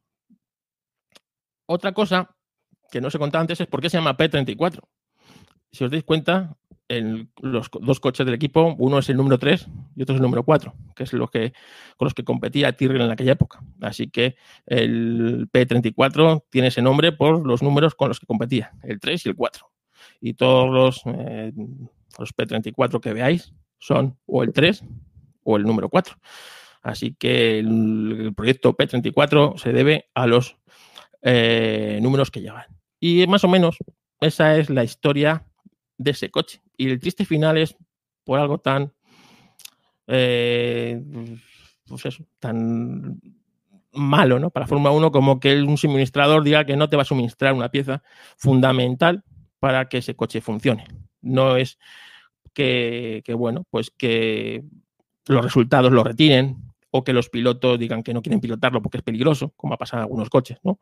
[1.68, 2.36] Otra cosa
[2.92, 4.82] que no se contaba antes es por qué se llama P34.
[5.72, 6.58] Si os dais cuenta,
[7.42, 10.44] los dos coches del equipo, uno es el número 3 y otro es el número
[10.44, 11.54] 4, que es lo que,
[11.96, 13.64] con los que competía Tyrrell en aquella época.
[13.80, 19.00] Así que el P34 tiene ese nombre por los números con los que competía, el
[19.00, 19.72] 3 y el 4.
[20.20, 21.54] Y todos los, eh,
[22.20, 24.84] los P34 que veáis son o el 3
[25.44, 26.16] o el número 4.
[26.82, 30.58] Así que el, proyecto P34 se debe a los
[31.22, 32.66] eh, números que llevan.
[33.00, 33.78] Y más o menos
[34.20, 35.46] esa es la historia
[36.04, 36.62] de ese coche.
[36.78, 37.76] Y el triste final es
[38.24, 38.94] por algo tan,
[40.08, 41.02] eh,
[41.88, 43.20] pues eso, tan
[43.94, 44.50] malo ¿no?
[44.50, 47.70] para Fórmula 1 como que un suministrador diga que no te va a suministrar una
[47.70, 48.02] pieza
[48.38, 49.24] fundamental
[49.60, 50.88] para que ese coche funcione.
[51.22, 51.78] No es
[52.54, 54.64] que, bueno, pues que
[55.28, 56.58] los resultados lo retiren
[56.90, 60.02] o que los pilotos digan que no quieren pilotarlo porque es peligroso, como ha pasado
[60.02, 60.58] en algunos coches.
[60.64, 60.80] ¿no?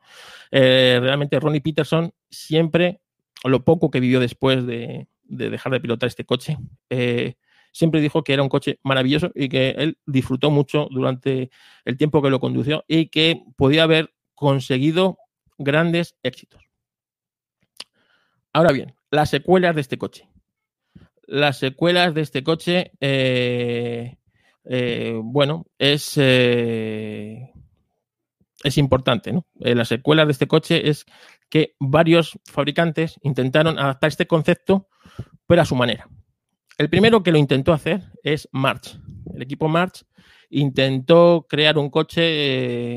[0.49, 3.01] Eh, realmente Ronnie Peterson siempre
[3.43, 6.57] lo poco que vivió después de, dejar de pilotar este coche,
[6.89, 7.35] eh,
[7.71, 11.49] siempre dijo que era un coche maravilloso y que él disfrutó mucho durante
[11.85, 15.17] el tiempo que lo condució y que podía haber conseguido
[15.57, 16.61] grandes éxitos.
[18.51, 20.27] Ahora bien, las secuelas de este coche.
[21.27, 24.17] Las secuelas de este coche, eh,
[24.65, 27.47] eh, bueno, es, es
[28.77, 29.31] importante.
[29.31, 29.45] ¿no?
[29.59, 31.05] las secuelas de este coche es
[31.49, 34.87] que varios fabricantes intentaron adaptar este concepto,
[35.47, 36.07] pero a su manera.
[36.77, 38.99] El primero que lo intentó hacer es March.
[39.33, 40.05] El equipo March
[40.49, 42.21] intentó crear un coche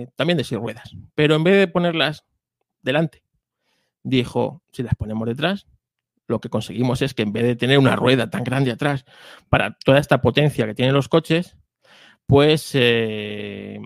[0.03, 2.25] eh, también de seis ruedas, pero en vez de ponerlas
[2.81, 3.23] delante,
[4.03, 5.67] dijo, si las ponemos detrás,
[6.27, 9.05] lo que conseguimos es que en vez de tener una rueda tan grande atrás
[9.49, 11.57] para toda esta potencia que tienen los coches,
[12.27, 13.81] pues eh,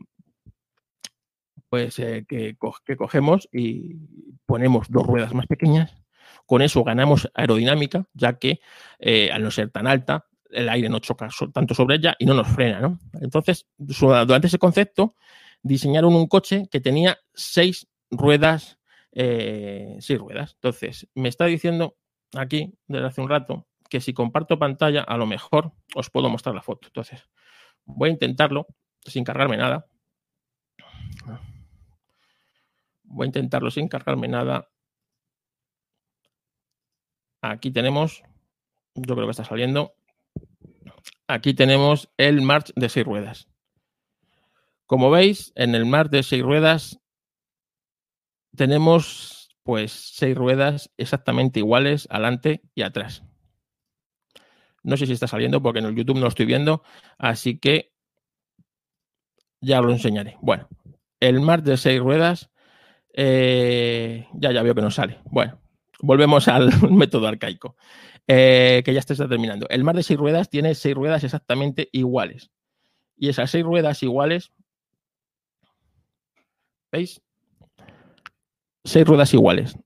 [1.77, 2.57] pues eh, que,
[2.97, 3.97] cogemos y
[4.47, 5.95] ponemos dos ruedas más pequeñas.
[6.47, 8.61] Con eso ganamos aerodinámica, ya que
[8.99, 12.33] eh, al no ser tan alta, el aire no choca tanto sobre ella y no
[12.33, 12.81] nos frena.
[12.81, 12.99] ¿no?
[13.21, 15.17] Entonces, durante ese concepto,
[15.61, 18.79] diseñaron un coche que tenía seis ruedas,
[19.13, 20.55] eh, seis ruedas.
[20.55, 21.99] Entonces, me está diciendo
[22.35, 26.55] aquí, desde hace un rato, que si comparto pantalla, a lo mejor os puedo mostrar
[26.55, 26.89] la foto.
[26.89, 27.29] Entonces,
[27.85, 28.67] voy a intentarlo
[29.05, 29.85] sin cargarme nada.
[33.07, 34.69] Voy a intentarlo sin cargarme nada.
[37.43, 38.23] Aquí tenemos,
[38.95, 39.95] yo creo que está saliendo.
[41.29, 43.49] Aquí tenemos el March de seis ruedas.
[44.87, 47.01] Como veis, en el March de seis ruedas
[48.55, 53.25] tenemos pues seis ruedas exactamente iguales adelante y atrás.
[54.83, 56.83] No sé si está saliendo porque en el YouTube no lo estoy viendo,
[57.19, 57.93] así que
[59.61, 60.37] ya lo enseñaré.
[60.41, 60.69] Bueno,
[61.19, 62.51] el March de seis ruedas
[63.17, 65.21] eh, ya, ya veo que no sale.
[65.25, 65.59] Bueno,
[66.01, 67.77] volvemos al método arcaico,
[68.29, 69.67] eh, que ya está terminando.
[69.71, 72.51] El mar de seis ruedas tiene seis ruedas exactamente iguales.
[73.17, 74.53] Y esas seis ruedas iguales,
[76.93, 77.23] ¿veis?
[78.85, 79.77] Seis ruedas iguales,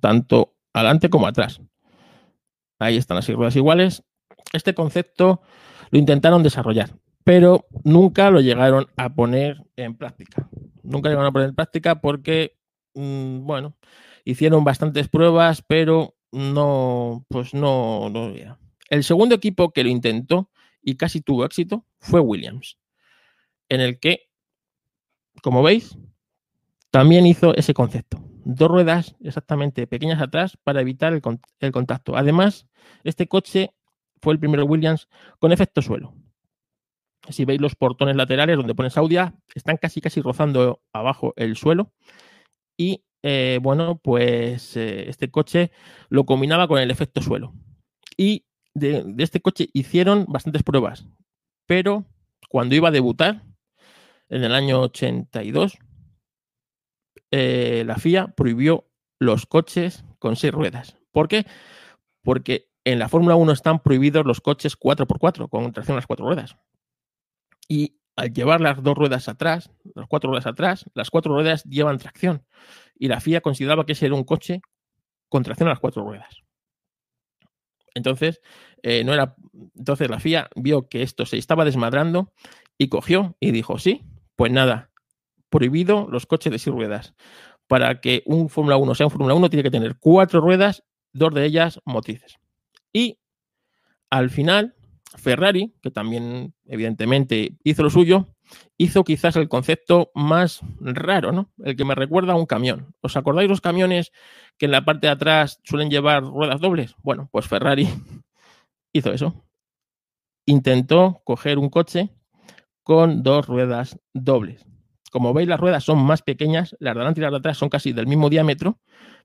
[0.00, 1.60] tanto adelante como atrás.
[2.80, 4.02] Ahí están las seis ruedas iguales.
[4.52, 5.40] Este concepto
[5.90, 6.90] lo intentaron desarrollar,
[7.22, 10.48] pero nunca lo llegaron a poner en práctica.
[10.86, 12.56] Nunca llegaron a poner en práctica porque
[12.94, 13.76] mm, bueno,
[14.24, 18.32] hicieron bastantes pruebas, pero no, pues no, no.
[18.88, 20.50] El segundo equipo que lo intentó
[20.82, 22.78] y casi tuvo éxito fue Williams,
[23.68, 24.28] en el que,
[25.42, 25.98] como veis,
[26.90, 28.22] también hizo ese concepto.
[28.44, 31.22] Dos ruedas exactamente pequeñas atrás para evitar el,
[31.60, 32.16] el contacto.
[32.16, 32.66] Además,
[33.02, 33.74] este coche
[34.22, 35.08] fue el primero Williams
[35.38, 36.14] con efecto suelo.
[37.30, 41.92] Si veis los portones laterales donde pone Saudia, están casi casi rozando abajo el suelo.
[42.78, 45.72] Y eh, bueno, pues eh, este coche
[46.08, 47.54] lo combinaba con el efecto suelo.
[48.16, 51.06] Y de, este coche hicieron bastantes pruebas,
[51.66, 52.04] pero
[52.48, 53.42] cuando iba a debutar,
[54.28, 55.78] en el año 82,
[57.30, 60.96] eh, la FIA prohibió los coches con seis ruedas.
[61.12, 61.46] ¿Por qué?
[62.22, 66.26] Porque en la Fórmula 1 están prohibidos los coches 4x4 con tracción a las cuatro
[66.26, 66.56] ruedas.
[67.68, 71.98] Y al llevar las dos ruedas atrás, las cuatro ruedas atrás, las cuatro ruedas llevan
[71.98, 72.44] tracción.
[72.98, 74.60] Y la FIA consideraba que ese era un coche
[75.28, 76.42] con tracción a las cuatro ruedas.
[77.94, 78.40] Entonces,
[78.82, 79.34] eh, no era.
[79.74, 82.32] Entonces la FIA vio que esto se estaba desmadrando
[82.78, 84.02] y cogió y dijo: Sí,
[84.36, 84.90] pues nada,
[85.48, 87.14] prohibido los coches de seis ruedas.
[87.66, 91.34] Para que un Fórmula 1 sea un Fórmula 1, tiene que tener cuatro ruedas, dos
[91.34, 92.36] de ellas motrices.
[92.92, 93.18] Y
[94.10, 94.76] al final,
[95.14, 98.26] Ferrari, que también evidentemente hizo lo suyo,
[98.76, 101.52] hizo quizás el concepto más raro, ¿no?
[101.62, 102.94] El que me recuerda a un camión.
[103.00, 104.12] ¿Os acordáis los camiones
[104.58, 106.94] que en la parte de atrás suelen llevar ruedas dobles?
[107.02, 107.88] Bueno, pues Ferrari
[108.92, 109.44] hizo eso.
[110.44, 112.10] Intentó coger un coche
[112.82, 114.64] con dos ruedas dobles.
[115.10, 117.68] Como veis, las ruedas son más pequeñas, las de delante y las de atrás son
[117.68, 118.78] casi del mismo diámetro,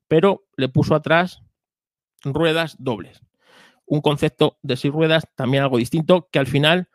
[0.07, 1.43] pero le puso atrás
[2.23, 3.21] ruedas dobles.
[3.91, 6.87] Un concepto de seis ruedas, también algo distinto, que al final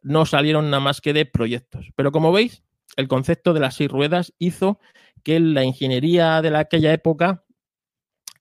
[0.00, 1.90] no salieron nada más que de proyectos.
[1.94, 2.62] Pero como veis,
[2.96, 4.80] el concepto de las seis ruedas hizo
[5.22, 7.44] que la ingeniería de aquella época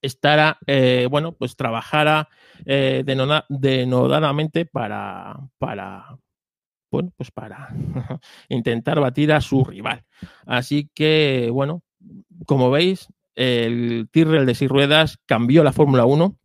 [0.02, 2.30] estará, eh, bueno, pues trabajara
[2.66, 6.18] eh, denodadamente para, para,
[6.90, 7.68] bueno, pues para
[8.48, 10.06] intentar batir a su rival.
[10.46, 11.84] Así que, bueno,
[12.46, 16.40] como veis, el Tyrrell de seis ruedas cambió la Fórmula 1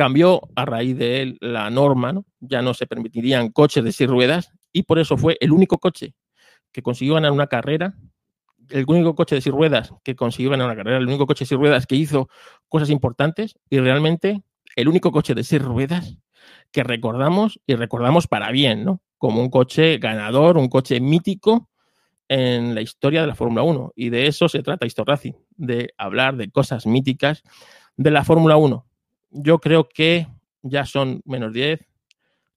[0.00, 2.24] cambió a raíz de él la norma, ¿no?
[2.40, 6.14] ya no se permitirían coches de seis ruedas y por eso fue el único coche
[6.72, 7.94] que consiguió ganar una carrera,
[8.70, 11.48] el único coche de seis ruedas que consiguió ganar una carrera, el único coche de
[11.48, 12.30] seis ruedas que hizo
[12.66, 14.42] cosas importantes y realmente
[14.74, 16.16] el único coche de seis ruedas
[16.72, 19.02] que recordamos y recordamos para bien, ¿no?
[19.18, 21.68] Como un coche ganador, un coche mítico
[22.26, 23.92] en la historia de la Fórmula 1.
[23.96, 27.42] Y de eso se trata Histo Racing, de hablar de cosas míticas
[27.98, 28.86] de la Fórmula 1
[29.30, 30.26] yo creo que
[30.62, 31.80] ya son menos 10,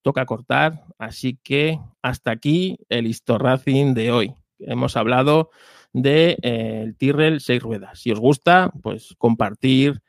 [0.02, 4.36] toca cortar, así que hasta aquí el Histo Racing de hoy.
[4.60, 5.50] Hemos hablado
[5.94, 8.00] del de, eh, Tyrrell 6 ruedas.
[8.00, 10.02] Si os gusta, pues compartir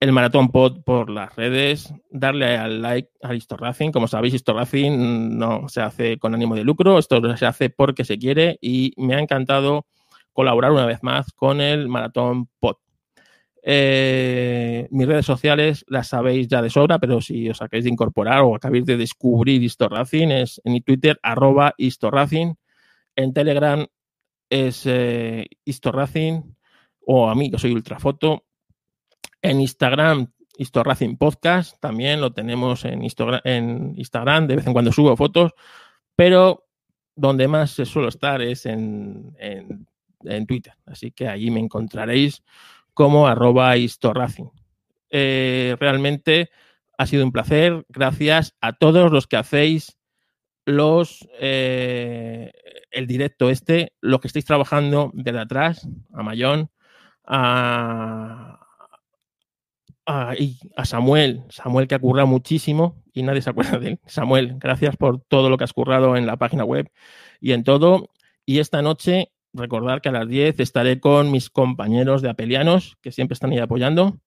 [0.00, 3.90] el Maratón Pod por las redes, darle al like al Histo Racing.
[3.90, 8.04] Como sabéis, Histo Racing no se hace con ánimo de lucro, esto se hace porque
[8.04, 9.86] se quiere y me ha encantado
[10.32, 12.76] colaborar una vez más con el Maratón Pod.
[13.62, 18.42] Eh, mis redes sociales las sabéis ya de sobra, pero si os acabáis de incorporar
[18.42, 22.56] o acabáis de descubrir Historracing, es en Twitter, arroba Historracing.
[23.16, 23.86] En Telegram
[24.48, 26.56] es eh, Historracing,
[27.06, 28.44] o a mí, que soy Ultrafoto.
[29.42, 33.02] En Instagram, Historracing Podcast, también lo tenemos en,
[33.44, 35.52] en Instagram, de vez en cuando subo fotos,
[36.16, 36.66] pero
[37.14, 39.86] donde más suelo estar es en, en,
[40.24, 40.74] en Twitter.
[40.86, 42.42] Así que allí me encontraréis
[42.98, 44.50] como arroba historracing.
[45.10, 46.50] Eh, realmente
[46.98, 47.86] ha sido un placer.
[47.88, 50.00] Gracias a todos los que hacéis
[50.64, 52.50] los eh,
[52.90, 56.72] el directo este, lo que estáis trabajando desde atrás, a Mayón,
[57.24, 58.66] a,
[60.04, 60.34] a,
[60.84, 64.00] Samuel, Samuel que ha currado muchísimo y nadie se acuerda de él.
[64.06, 66.90] Samuel, gracias por todo lo que has currado en la página web
[67.40, 68.10] y en todo.
[68.44, 73.12] Y esta noche recordar que a las 10 estaré con mis compañeros de Apelianos, que
[73.12, 74.20] siempre están ahí apoyando,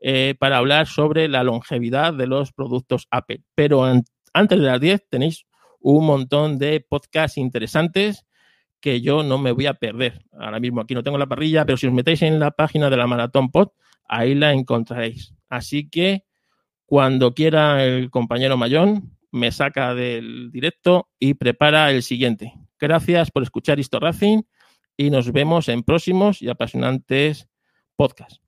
[0.00, 3.42] eh, para hablar sobre la longevidad de los productos Apple.
[3.54, 3.84] Pero
[4.32, 5.46] antes de las 10 tenéis
[5.80, 8.26] un montón de podcasts interesantes
[8.80, 10.24] que yo no me voy a perder.
[10.32, 12.96] Ahora mismo aquí no tengo la parrilla, pero si os metéis en la página de
[12.96, 13.68] la Maratón Pod,
[14.06, 15.34] ahí la encontraréis.
[15.48, 16.24] Así que
[16.84, 22.52] cuando quiera el compañero Mayón, me saca del directo y prepara el siguiente.
[22.78, 24.42] Gracias por escuchar Histo Racing
[24.96, 27.48] y nos vemos en próximos y apasionantes
[27.96, 28.43] podcasts.